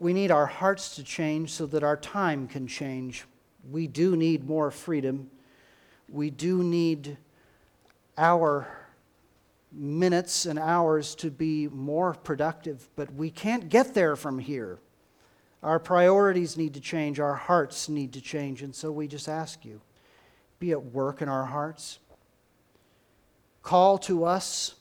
[0.00, 3.24] we need our hearts to change so that our time can change.
[3.70, 5.30] We do need more freedom.
[6.08, 7.16] We do need
[8.16, 8.66] our
[9.70, 14.80] minutes and hours to be more productive, but we can't get there from here.
[15.62, 19.64] Our priorities need to change, our hearts need to change, and so we just ask
[19.64, 19.80] you
[20.58, 22.00] be at work in our hearts.
[23.68, 24.76] Call to us.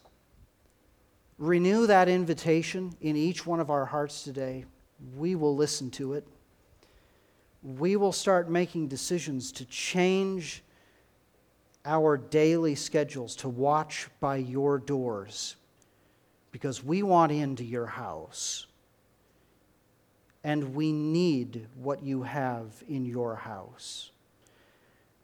[1.38, 4.64] Renew that invitation in each one of our hearts today.
[5.18, 6.26] We will listen to it.
[7.62, 10.64] we will start making decisions to change
[11.84, 15.58] our daily schedules to watch by your doors
[16.54, 18.68] because we want into your house.
[20.46, 24.12] And we need what you have in your house.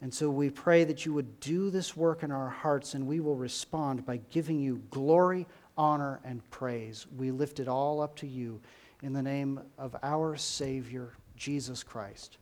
[0.04, 3.22] And so we pray that you would do this work in our hearts, and we
[3.22, 5.48] will respond by giving you glory,
[5.78, 7.08] honor, and praise.
[7.16, 8.60] We lift it all up to you
[9.02, 12.38] in the name of our Savior, Jesus Christ.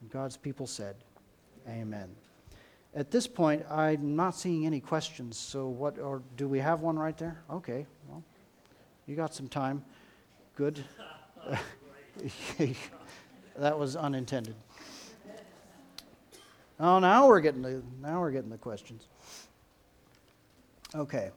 [0.00, 0.94] And God's people said,
[1.68, 2.14] Amen.
[2.94, 5.36] At this point, I'm not seeing any questions.
[5.36, 7.42] So, what, or do we have one right there?
[7.50, 8.22] Okay, well,
[9.08, 9.84] you got some time.
[10.54, 10.84] Good.
[13.58, 14.54] that was unintended.
[16.82, 19.06] Oh, now we're getting the now we're getting the questions.
[20.94, 21.30] Okay.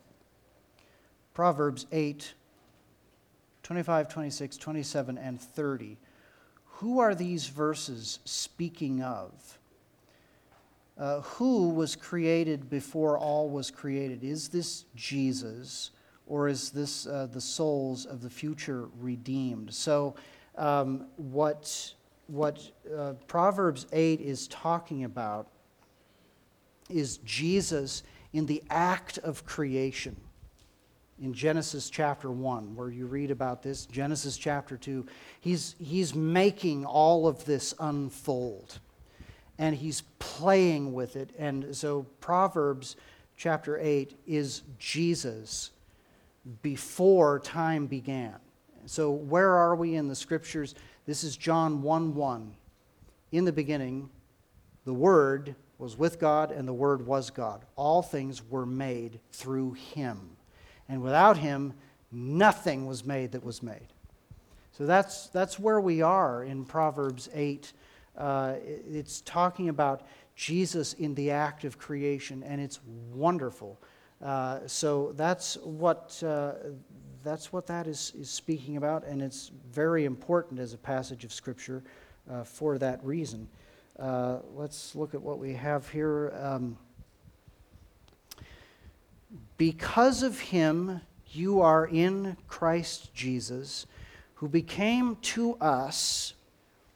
[1.34, 2.34] Proverbs 8
[3.64, 5.98] 25, 26, 27 and 30.
[6.66, 9.60] Who are these verses speaking of?
[10.98, 14.24] Uh, who was created before all was created?
[14.24, 15.92] Is this Jesus,
[16.28, 19.74] or is this uh, the souls of the future redeemed?
[19.74, 20.16] So,
[20.58, 21.94] um, what
[22.28, 22.60] what
[22.96, 25.48] uh, Proverbs 8 is talking about
[26.90, 28.04] is Jesus
[28.34, 30.16] in the act of creation.
[31.22, 35.06] In Genesis chapter 1, where you read about this, Genesis chapter 2,
[35.40, 38.80] he's, he's making all of this unfold
[39.60, 41.30] and he's playing with it.
[41.38, 42.96] And so, Proverbs
[43.38, 45.72] chapter 8 is Jesus
[46.62, 48.36] before time began.
[48.86, 50.76] So, where are we in the scriptures?
[51.06, 52.56] This is John 1 1.
[53.32, 54.10] In the beginning,
[54.86, 57.66] the Word was with God, and the Word was God.
[57.76, 60.38] All things were made through Him.
[60.88, 61.74] And without Him,
[62.12, 63.88] nothing was made that was made.
[64.72, 67.74] So that's, that's where we are in Proverbs 8.
[68.18, 72.80] Uh, it's talking about Jesus in the act of creation, and it's
[73.12, 73.78] wonderful.
[74.24, 76.54] Uh, so that's what, uh,
[77.24, 81.34] that's what that is, is speaking about, and it's very important as a passage of
[81.34, 81.84] Scripture
[82.32, 83.50] uh, for that reason.
[84.00, 86.34] Uh, let's look at what we have here.
[86.40, 86.78] Um,
[89.58, 91.02] because of him,
[91.32, 93.86] you are in Christ Jesus,
[94.36, 96.34] who became to us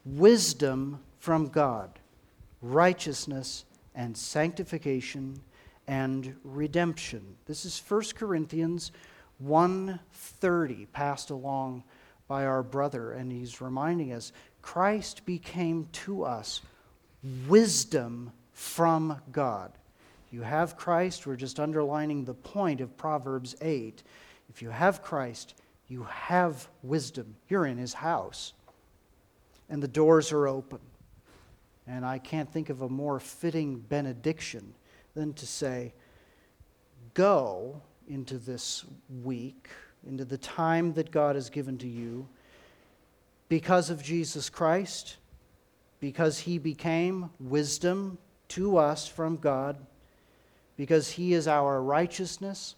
[0.06, 2.00] wisdom from God,
[2.62, 5.42] righteousness and sanctification
[5.88, 7.38] and redemption.
[7.46, 8.92] This is 1 Corinthians
[9.40, 11.84] 1:30 passed along
[12.28, 14.32] by our brother and he's reminding us
[14.62, 16.62] Christ became to us
[17.48, 19.72] wisdom from God.
[20.30, 24.04] You have Christ, we're just underlining the point of Proverbs 8.
[24.50, 25.54] If you have Christ,
[25.88, 27.38] you have wisdom.
[27.48, 28.54] You're in his house,
[29.70, 30.80] and the doors are open.
[31.86, 34.74] And I can't think of a more fitting benediction
[35.18, 35.94] than to say,
[37.16, 38.86] Go into this
[39.24, 39.68] week,
[40.06, 42.28] into the time that God has given to you,
[43.50, 45.18] because of Jesus Christ,
[46.00, 49.78] because he became wisdom to us from God,
[50.78, 52.76] because he is our righteousness,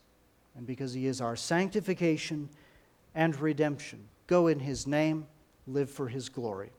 [0.56, 2.48] and because he is our sanctification
[3.14, 4.08] and redemption.
[4.28, 5.28] Go in his name,
[5.68, 6.72] live for his glory.